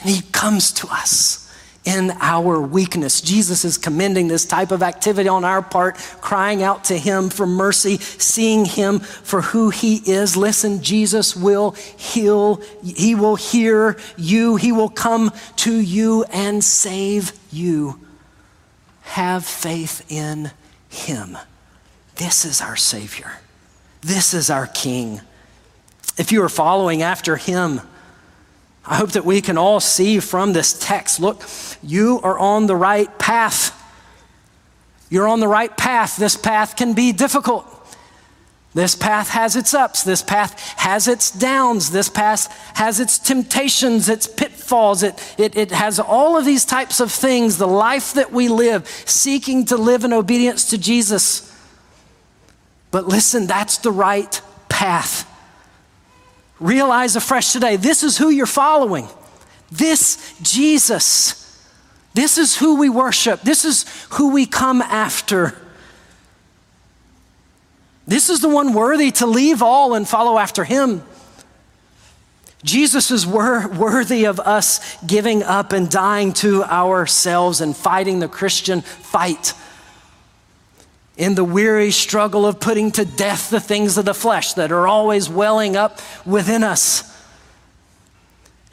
And 0.00 0.08
He 0.08 0.22
comes 0.30 0.70
to 0.74 0.86
us 0.88 1.52
in 1.84 2.12
our 2.20 2.60
weakness. 2.60 3.20
Jesus 3.20 3.64
is 3.64 3.76
commending 3.76 4.28
this 4.28 4.46
type 4.46 4.70
of 4.70 4.84
activity 4.84 5.28
on 5.28 5.44
our 5.44 5.62
part, 5.62 5.96
crying 6.20 6.62
out 6.62 6.84
to 6.84 6.96
Him 6.96 7.28
for 7.28 7.44
mercy, 7.44 7.98
seeing 7.98 8.66
Him 8.66 9.00
for 9.00 9.42
who 9.42 9.70
He 9.70 9.96
is. 9.96 10.36
Listen, 10.36 10.80
Jesus 10.80 11.34
will 11.34 11.72
heal, 11.72 12.62
He 12.84 13.16
will 13.16 13.34
hear 13.34 13.98
you, 14.16 14.54
He 14.54 14.70
will 14.70 14.90
come 14.90 15.32
to 15.56 15.74
you 15.74 16.22
and 16.30 16.62
save 16.62 17.32
you. 17.50 17.98
Have 19.02 19.44
faith 19.44 20.04
in 20.08 20.52
Him. 20.88 21.36
This 22.14 22.44
is 22.44 22.60
our 22.60 22.76
Savior. 22.76 23.32
This 24.06 24.34
is 24.34 24.50
our 24.50 24.68
King. 24.68 25.20
If 26.16 26.30
you 26.30 26.40
are 26.44 26.48
following 26.48 27.02
after 27.02 27.34
him, 27.34 27.80
I 28.86 28.94
hope 28.94 29.10
that 29.12 29.24
we 29.24 29.40
can 29.40 29.58
all 29.58 29.80
see 29.80 30.20
from 30.20 30.52
this 30.52 30.78
text 30.78 31.18
look, 31.18 31.42
you 31.82 32.20
are 32.22 32.38
on 32.38 32.68
the 32.68 32.76
right 32.76 33.18
path. 33.18 33.74
You're 35.10 35.26
on 35.26 35.40
the 35.40 35.48
right 35.48 35.76
path. 35.76 36.16
This 36.18 36.36
path 36.36 36.76
can 36.76 36.92
be 36.92 37.10
difficult. 37.10 37.66
This 38.74 38.94
path 38.94 39.30
has 39.30 39.56
its 39.56 39.74
ups. 39.74 40.04
This 40.04 40.22
path 40.22 40.56
has 40.76 41.08
its 41.08 41.32
downs. 41.32 41.90
This 41.90 42.08
path 42.08 42.46
has 42.76 43.00
its 43.00 43.18
temptations, 43.18 44.08
its 44.08 44.28
pitfalls. 44.28 45.02
It, 45.02 45.34
it, 45.36 45.56
it 45.56 45.72
has 45.72 45.98
all 45.98 46.38
of 46.38 46.44
these 46.44 46.64
types 46.64 47.00
of 47.00 47.10
things. 47.10 47.58
The 47.58 47.66
life 47.66 48.12
that 48.12 48.30
we 48.30 48.46
live, 48.46 48.86
seeking 48.86 49.64
to 49.64 49.76
live 49.76 50.04
in 50.04 50.12
obedience 50.12 50.70
to 50.70 50.78
Jesus. 50.78 51.55
But 52.96 53.08
listen, 53.08 53.46
that's 53.46 53.76
the 53.76 53.92
right 53.92 54.40
path. 54.70 55.30
Realize 56.58 57.14
afresh 57.14 57.52
today 57.52 57.76
this 57.76 58.02
is 58.02 58.16
who 58.16 58.30
you're 58.30 58.46
following. 58.46 59.06
This 59.70 60.34
Jesus. 60.40 61.62
This 62.14 62.38
is 62.38 62.56
who 62.56 62.76
we 62.76 62.88
worship. 62.88 63.42
This 63.42 63.66
is 63.66 63.84
who 64.12 64.32
we 64.32 64.46
come 64.46 64.80
after. 64.80 65.54
This 68.06 68.30
is 68.30 68.40
the 68.40 68.48
one 68.48 68.72
worthy 68.72 69.10
to 69.10 69.26
leave 69.26 69.60
all 69.60 69.92
and 69.92 70.08
follow 70.08 70.38
after 70.38 70.64
him. 70.64 71.02
Jesus 72.64 73.10
is 73.10 73.26
wor- 73.26 73.68
worthy 73.68 74.24
of 74.24 74.40
us 74.40 74.96
giving 75.04 75.42
up 75.42 75.74
and 75.74 75.90
dying 75.90 76.32
to 76.32 76.64
ourselves 76.64 77.60
and 77.60 77.76
fighting 77.76 78.20
the 78.20 78.28
Christian 78.28 78.80
fight 78.80 79.52
in 81.16 81.34
the 81.34 81.44
weary 81.44 81.90
struggle 81.90 82.44
of 82.44 82.60
putting 82.60 82.90
to 82.92 83.04
death 83.04 83.50
the 83.50 83.60
things 83.60 83.96
of 83.96 84.04
the 84.04 84.14
flesh 84.14 84.52
that 84.54 84.70
are 84.70 84.86
always 84.86 85.28
welling 85.28 85.76
up 85.76 86.00
within 86.24 86.62
us, 86.62 87.14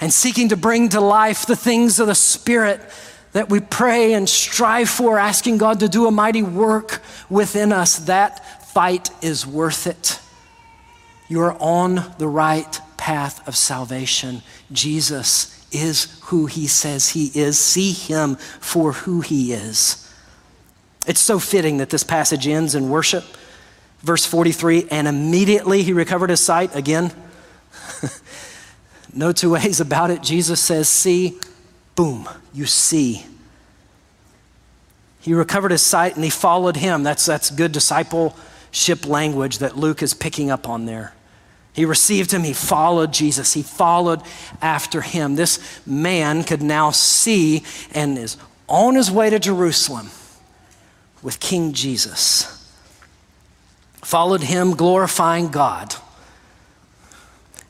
and 0.01 0.11
seeking 0.11 0.49
to 0.49 0.57
bring 0.57 0.89
to 0.89 0.99
life 0.99 1.45
the 1.45 1.55
things 1.55 1.99
of 1.99 2.07
the 2.07 2.15
Spirit 2.15 2.81
that 3.31 3.49
we 3.49 3.59
pray 3.59 4.13
and 4.13 4.27
strive 4.27 4.89
for, 4.89 5.17
asking 5.17 5.57
God 5.57 5.79
to 5.79 5.87
do 5.87 6.05
a 6.07 6.11
mighty 6.11 6.43
work 6.43 7.01
within 7.29 7.71
us, 7.71 7.97
that 7.99 8.67
fight 8.71 9.09
is 9.23 9.47
worth 9.47 9.87
it. 9.87 10.19
You 11.29 11.41
are 11.41 11.57
on 11.59 12.13
the 12.17 12.27
right 12.27 12.79
path 12.97 13.47
of 13.47 13.55
salvation. 13.55 14.43
Jesus 14.71 15.65
is 15.71 16.19
who 16.25 16.45
he 16.45 16.67
says 16.67 17.09
he 17.09 17.31
is. 17.33 17.57
See 17.57 17.91
him 17.91 18.35
for 18.35 18.91
who 18.91 19.21
he 19.21 19.53
is. 19.53 20.02
It's 21.05 21.19
so 21.19 21.39
fitting 21.39 21.77
that 21.77 21.89
this 21.89 22.03
passage 22.03 22.47
ends 22.47 22.75
in 22.75 22.89
worship. 22.89 23.25
Verse 24.01 24.25
43 24.25 24.87
and 24.91 25.07
immediately 25.07 25.83
he 25.83 25.93
recovered 25.93 26.29
his 26.29 26.39
sight 26.39 26.75
again. 26.75 27.11
no 29.13 29.31
two 29.31 29.51
ways 29.51 29.79
about 29.79 30.11
it. 30.11 30.21
Jesus 30.21 30.59
says, 30.59 30.87
See, 30.87 31.39
boom, 31.95 32.27
you 32.53 32.65
see. 32.65 33.25
He 35.19 35.33
recovered 35.33 35.71
his 35.71 35.81
sight 35.81 36.15
and 36.15 36.23
he 36.23 36.29
followed 36.29 36.75
him. 36.75 37.03
That's, 37.03 37.25
that's 37.25 37.49
good 37.49 37.71
discipleship 37.71 39.05
language 39.05 39.59
that 39.59 39.77
Luke 39.77 40.03
is 40.03 40.13
picking 40.13 40.51
up 40.51 40.67
on 40.67 40.85
there. 40.85 41.13
He 41.73 41.85
received 41.85 42.31
him, 42.31 42.43
he 42.43 42.53
followed 42.53 43.11
Jesus, 43.11 43.53
he 43.53 43.63
followed 43.63 44.21
after 44.61 45.01
him. 45.01 45.35
This 45.35 45.81
man 45.87 46.43
could 46.43 46.61
now 46.61 46.91
see 46.91 47.63
and 47.95 48.17
is 48.17 48.37
on 48.67 48.95
his 48.95 49.09
way 49.09 49.31
to 49.31 49.39
Jerusalem 49.39 50.11
with 51.23 51.39
King 51.39 51.73
Jesus. 51.73 52.59
Followed 54.01 54.41
him, 54.41 54.75
glorifying 54.75 55.49
God. 55.49 55.95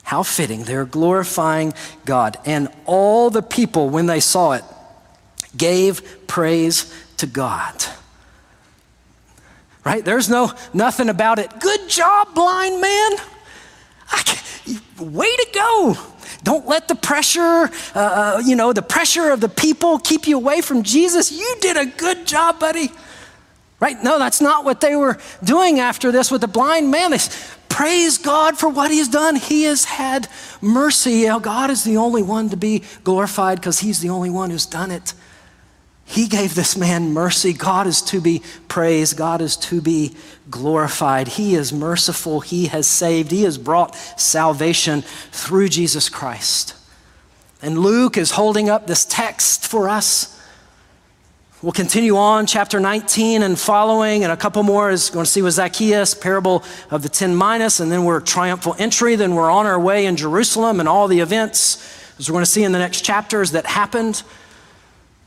How 0.03 0.23
fitting. 0.23 0.63
They're 0.63 0.85
glorifying 0.85 1.73
God. 2.05 2.37
And 2.45 2.67
all 2.85 3.29
the 3.29 3.41
people, 3.41 3.89
when 3.89 4.07
they 4.07 4.19
saw 4.19 4.53
it, 4.53 4.63
gave 5.55 6.27
praise 6.27 6.93
to 7.17 7.27
God. 7.27 7.85
Right? 9.85 10.03
There's 10.03 10.29
no 10.29 10.51
nothing 10.73 11.09
about 11.09 11.39
it. 11.39 11.59
Good 11.59 11.89
job, 11.89 12.33
blind 12.33 12.81
man. 12.81 13.11
way 14.99 15.35
to 15.35 15.47
go. 15.53 15.97
Don't 16.43 16.67
let 16.67 16.87
the 16.87 16.95
pressure, 16.95 17.69
uh, 17.95 17.99
uh, 17.99 18.41
you 18.45 18.55
know, 18.55 18.73
the 18.73 18.81
pressure 18.81 19.31
of 19.31 19.39
the 19.39 19.49
people 19.49 19.99
keep 19.99 20.27
you 20.27 20.37
away 20.37 20.61
from 20.61 20.83
Jesus. 20.83 21.31
You 21.31 21.55
did 21.61 21.77
a 21.77 21.85
good 21.85 22.27
job, 22.27 22.59
buddy. 22.59 22.91
Right? 23.83 24.01
No, 24.01 24.17
that's 24.17 24.39
not 24.39 24.63
what 24.63 24.79
they 24.79 24.95
were 24.95 25.17
doing 25.43 25.81
after 25.81 26.09
this 26.09 26.31
with 26.31 26.39
the 26.39 26.47
blind 26.47 26.89
man. 26.89 27.11
They 27.11 27.19
praise 27.67 28.17
God 28.17 28.57
for 28.57 28.69
what 28.69 28.91
he's 28.91 29.09
done. 29.09 29.35
He 29.35 29.63
has 29.63 29.83
had 29.83 30.29
mercy. 30.61 31.25
God 31.41 31.69
is 31.69 31.83
the 31.83 31.97
only 31.97 32.23
one 32.23 32.47
to 32.51 32.55
be 32.55 32.83
glorified 33.03 33.59
because 33.59 33.81
he's 33.81 33.99
the 33.99 34.07
only 34.07 34.29
one 34.29 34.51
who's 34.51 34.65
done 34.65 34.89
it. 34.89 35.13
He 36.05 36.29
gave 36.29 36.55
this 36.55 36.77
man 36.77 37.11
mercy. 37.11 37.51
God 37.51 37.85
is 37.85 38.01
to 38.03 38.21
be 38.21 38.41
praised. 38.69 39.17
God 39.17 39.41
is 39.41 39.57
to 39.57 39.81
be 39.81 40.15
glorified. 40.49 41.27
He 41.27 41.53
is 41.53 41.73
merciful. 41.73 42.39
He 42.39 42.67
has 42.67 42.87
saved. 42.87 43.31
He 43.31 43.43
has 43.43 43.57
brought 43.57 43.97
salvation 44.17 45.01
through 45.33 45.67
Jesus 45.67 46.07
Christ. 46.07 46.73
And 47.61 47.79
Luke 47.79 48.17
is 48.17 48.31
holding 48.31 48.69
up 48.69 48.87
this 48.87 49.03
text 49.03 49.67
for 49.67 49.89
us. 49.89 50.39
We'll 51.63 51.71
continue 51.71 52.17
on, 52.17 52.45
chapter 52.45 52.81
19 52.81 53.41
and 53.41 53.57
following, 53.57 54.25
and 54.25 54.33
a 54.33 54.35
couple 54.35 54.63
more 54.63 54.91
is 54.91 55.09
going 55.09 55.23
to 55.23 55.31
see 55.31 55.41
with 55.41 55.53
Zacchaeus, 55.53 56.13
parable 56.13 56.61
of 56.91 57.03
the 57.03 57.07
10 57.07 57.41
and 57.41 57.89
then 57.89 58.03
we're 58.03 58.19
triumphal 58.19 58.75
entry. 58.77 59.15
Then 59.15 59.33
we're 59.33 59.49
on 59.49 59.65
our 59.65 59.79
way 59.79 60.05
in 60.05 60.17
Jerusalem 60.17 60.81
and 60.81 60.89
all 60.89 61.07
the 61.07 61.21
events, 61.21 61.77
as 62.19 62.29
we're 62.29 62.33
going 62.33 62.43
to 62.43 62.51
see 62.51 62.65
in 62.65 62.73
the 62.73 62.79
next 62.79 63.05
chapters, 63.05 63.51
that 63.51 63.65
happened. 63.65 64.23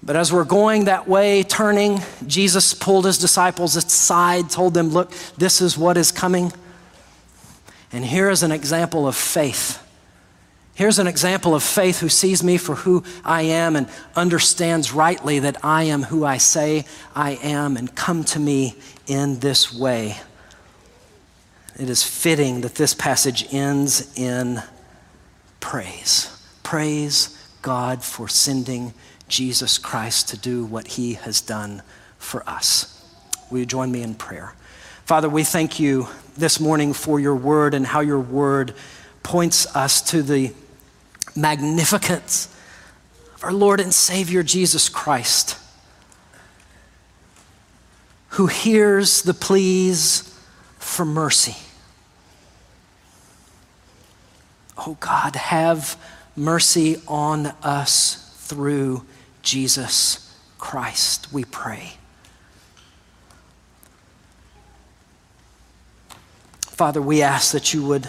But 0.03 0.15
as 0.15 0.31
we're 0.31 0.45
going 0.45 0.85
that 0.85 1.09
way, 1.09 1.43
turning, 1.43 2.03
Jesus 2.27 2.75
pulled 2.75 3.07
his 3.07 3.17
disciples 3.17 3.75
aside, 3.75 4.51
told 4.51 4.75
them, 4.75 4.91
Look, 4.91 5.13
this 5.39 5.63
is 5.63 5.79
what 5.79 5.97
is 5.97 6.13
coming. 6.13 6.53
And 7.93 8.05
here 8.05 8.29
is 8.29 8.43
an 8.43 8.53
example 8.53 9.09
of 9.09 9.17
faith. 9.17 9.83
Here's 10.77 10.99
an 10.99 11.07
example 11.07 11.55
of 11.55 11.63
faith 11.63 12.01
who 12.01 12.11
sees 12.11 12.45
me 12.45 12.59
for 12.59 12.75
who 12.75 13.03
I 13.25 13.43
am 13.43 13.77
and 13.77 13.89
understands 14.15 14.93
rightly 14.93 15.39
that 15.39 15.65
I 15.65 15.85
am 15.85 16.03
who 16.03 16.23
I 16.23 16.37
say 16.37 16.85
I 17.15 17.39
am 17.43 17.79
and 17.79 17.95
come 17.95 18.25
to 18.25 18.39
me 18.39 18.77
in 19.07 19.39
this 19.39 19.73
way. 19.73 20.19
It 21.79 21.89
is 21.89 22.03
fitting 22.03 22.61
that 22.61 22.75
this 22.75 22.93
passage 22.93 23.47
ends 23.55 24.13
in 24.19 24.63
praise. 25.61 26.31
Praise 26.63 27.43
God 27.63 28.05
for 28.05 28.29
sending 28.29 28.93
Jesus 29.29 29.79
Christ 29.79 30.29
to 30.29 30.37
do 30.37 30.67
what 30.67 30.89
he 30.89 31.15
has 31.15 31.41
done 31.41 31.81
for 32.19 32.47
us. 32.47 33.03
Will 33.51 33.61
you 33.61 33.67
join 33.67 33.91
me 33.91 34.03
in 34.03 34.15
prayer? 34.15 34.53
Father, 35.07 35.31
we 35.31 35.43
thank 35.43 35.81
you 35.81 36.09
this 36.37 36.61
morning 36.61 36.93
for 36.93 37.19
your 37.19 37.35
word 37.35 37.73
and 37.73 37.87
how 37.87 38.01
your 38.01 38.21
word 38.21 38.75
points 39.23 39.75
us 39.75 40.03
to 40.03 40.23
the 40.23 40.53
magnificence 41.37 42.55
of 43.35 43.45
our 43.45 43.53
Lord 43.53 43.81
and 43.81 43.93
Savior 43.93 44.43
Jesus 44.43 44.89
Christ, 44.89 45.59
who 48.31 48.47
hears 48.47 49.23
the 49.23 49.35
pleas 49.35 50.33
for 50.79 51.05
mercy. 51.05 51.57
Oh 54.87 54.97
God, 55.01 55.37
have 55.37 55.97
mercy 56.37 57.01
on 57.09 57.47
us 57.63 58.23
through 58.47 59.05
Jesus 59.43 60.23
Christ, 60.59 61.33
we 61.33 61.45
pray. 61.45 61.93
Father, 66.61 67.01
we 67.01 67.23
ask 67.23 67.53
that 67.53 67.73
you 67.73 67.85
would 67.87 68.09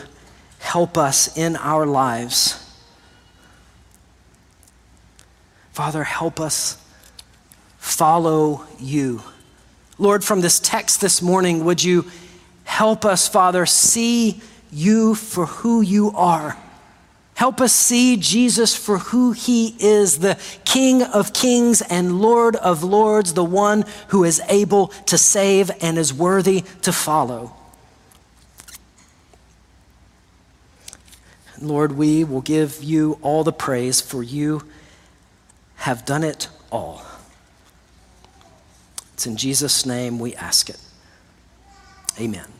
help 0.59 0.97
us 0.97 1.37
in 1.37 1.55
our 1.55 1.85
lives. 1.85 2.66
Father, 5.77 6.03
help 6.03 6.39
us 6.39 6.75
follow 7.77 8.65
you. 8.79 9.21
Lord, 9.99 10.23
from 10.23 10.41
this 10.41 10.59
text 10.59 11.01
this 11.01 11.21
morning, 11.21 11.65
would 11.65 11.83
you 11.83 12.05
help 12.63 13.05
us, 13.05 13.27
Father, 13.27 13.67
see 13.67 14.41
you 14.71 15.13
for 15.13 15.45
who 15.45 15.81
you 15.81 16.09
are? 16.15 16.57
Help 17.35 17.61
us 17.61 17.73
see 17.73 18.17
Jesus 18.17 18.75
for 18.75 18.97
who 18.97 19.33
he 19.33 19.75
is, 19.79 20.17
the 20.17 20.39
King 20.65 21.03
of 21.03 21.31
kings 21.31 21.83
and 21.83 22.21
Lord 22.23 22.55
of 22.55 22.83
lords, 22.83 23.35
the 23.35 23.43
one 23.43 23.85
who 24.07 24.23
is 24.23 24.41
able 24.49 24.87
to 25.05 25.15
save 25.15 25.69
and 25.79 25.99
is 25.99 26.11
worthy 26.11 26.63
to 26.81 26.91
follow. 26.91 27.55
Lord, 31.61 31.91
we 31.91 32.23
will 32.23 32.41
give 32.41 32.83
you 32.83 33.19
all 33.21 33.43
the 33.43 33.53
praise, 33.53 34.01
for 34.01 34.23
you 34.23 34.63
have 35.77 36.05
done 36.05 36.23
it 36.23 36.49
all. 36.71 37.03
It's 39.13 39.25
in 39.25 39.37
Jesus' 39.37 39.85
name 39.85 40.19
we 40.19 40.35
ask 40.35 40.69
it. 40.69 40.79
Amen. 42.19 42.56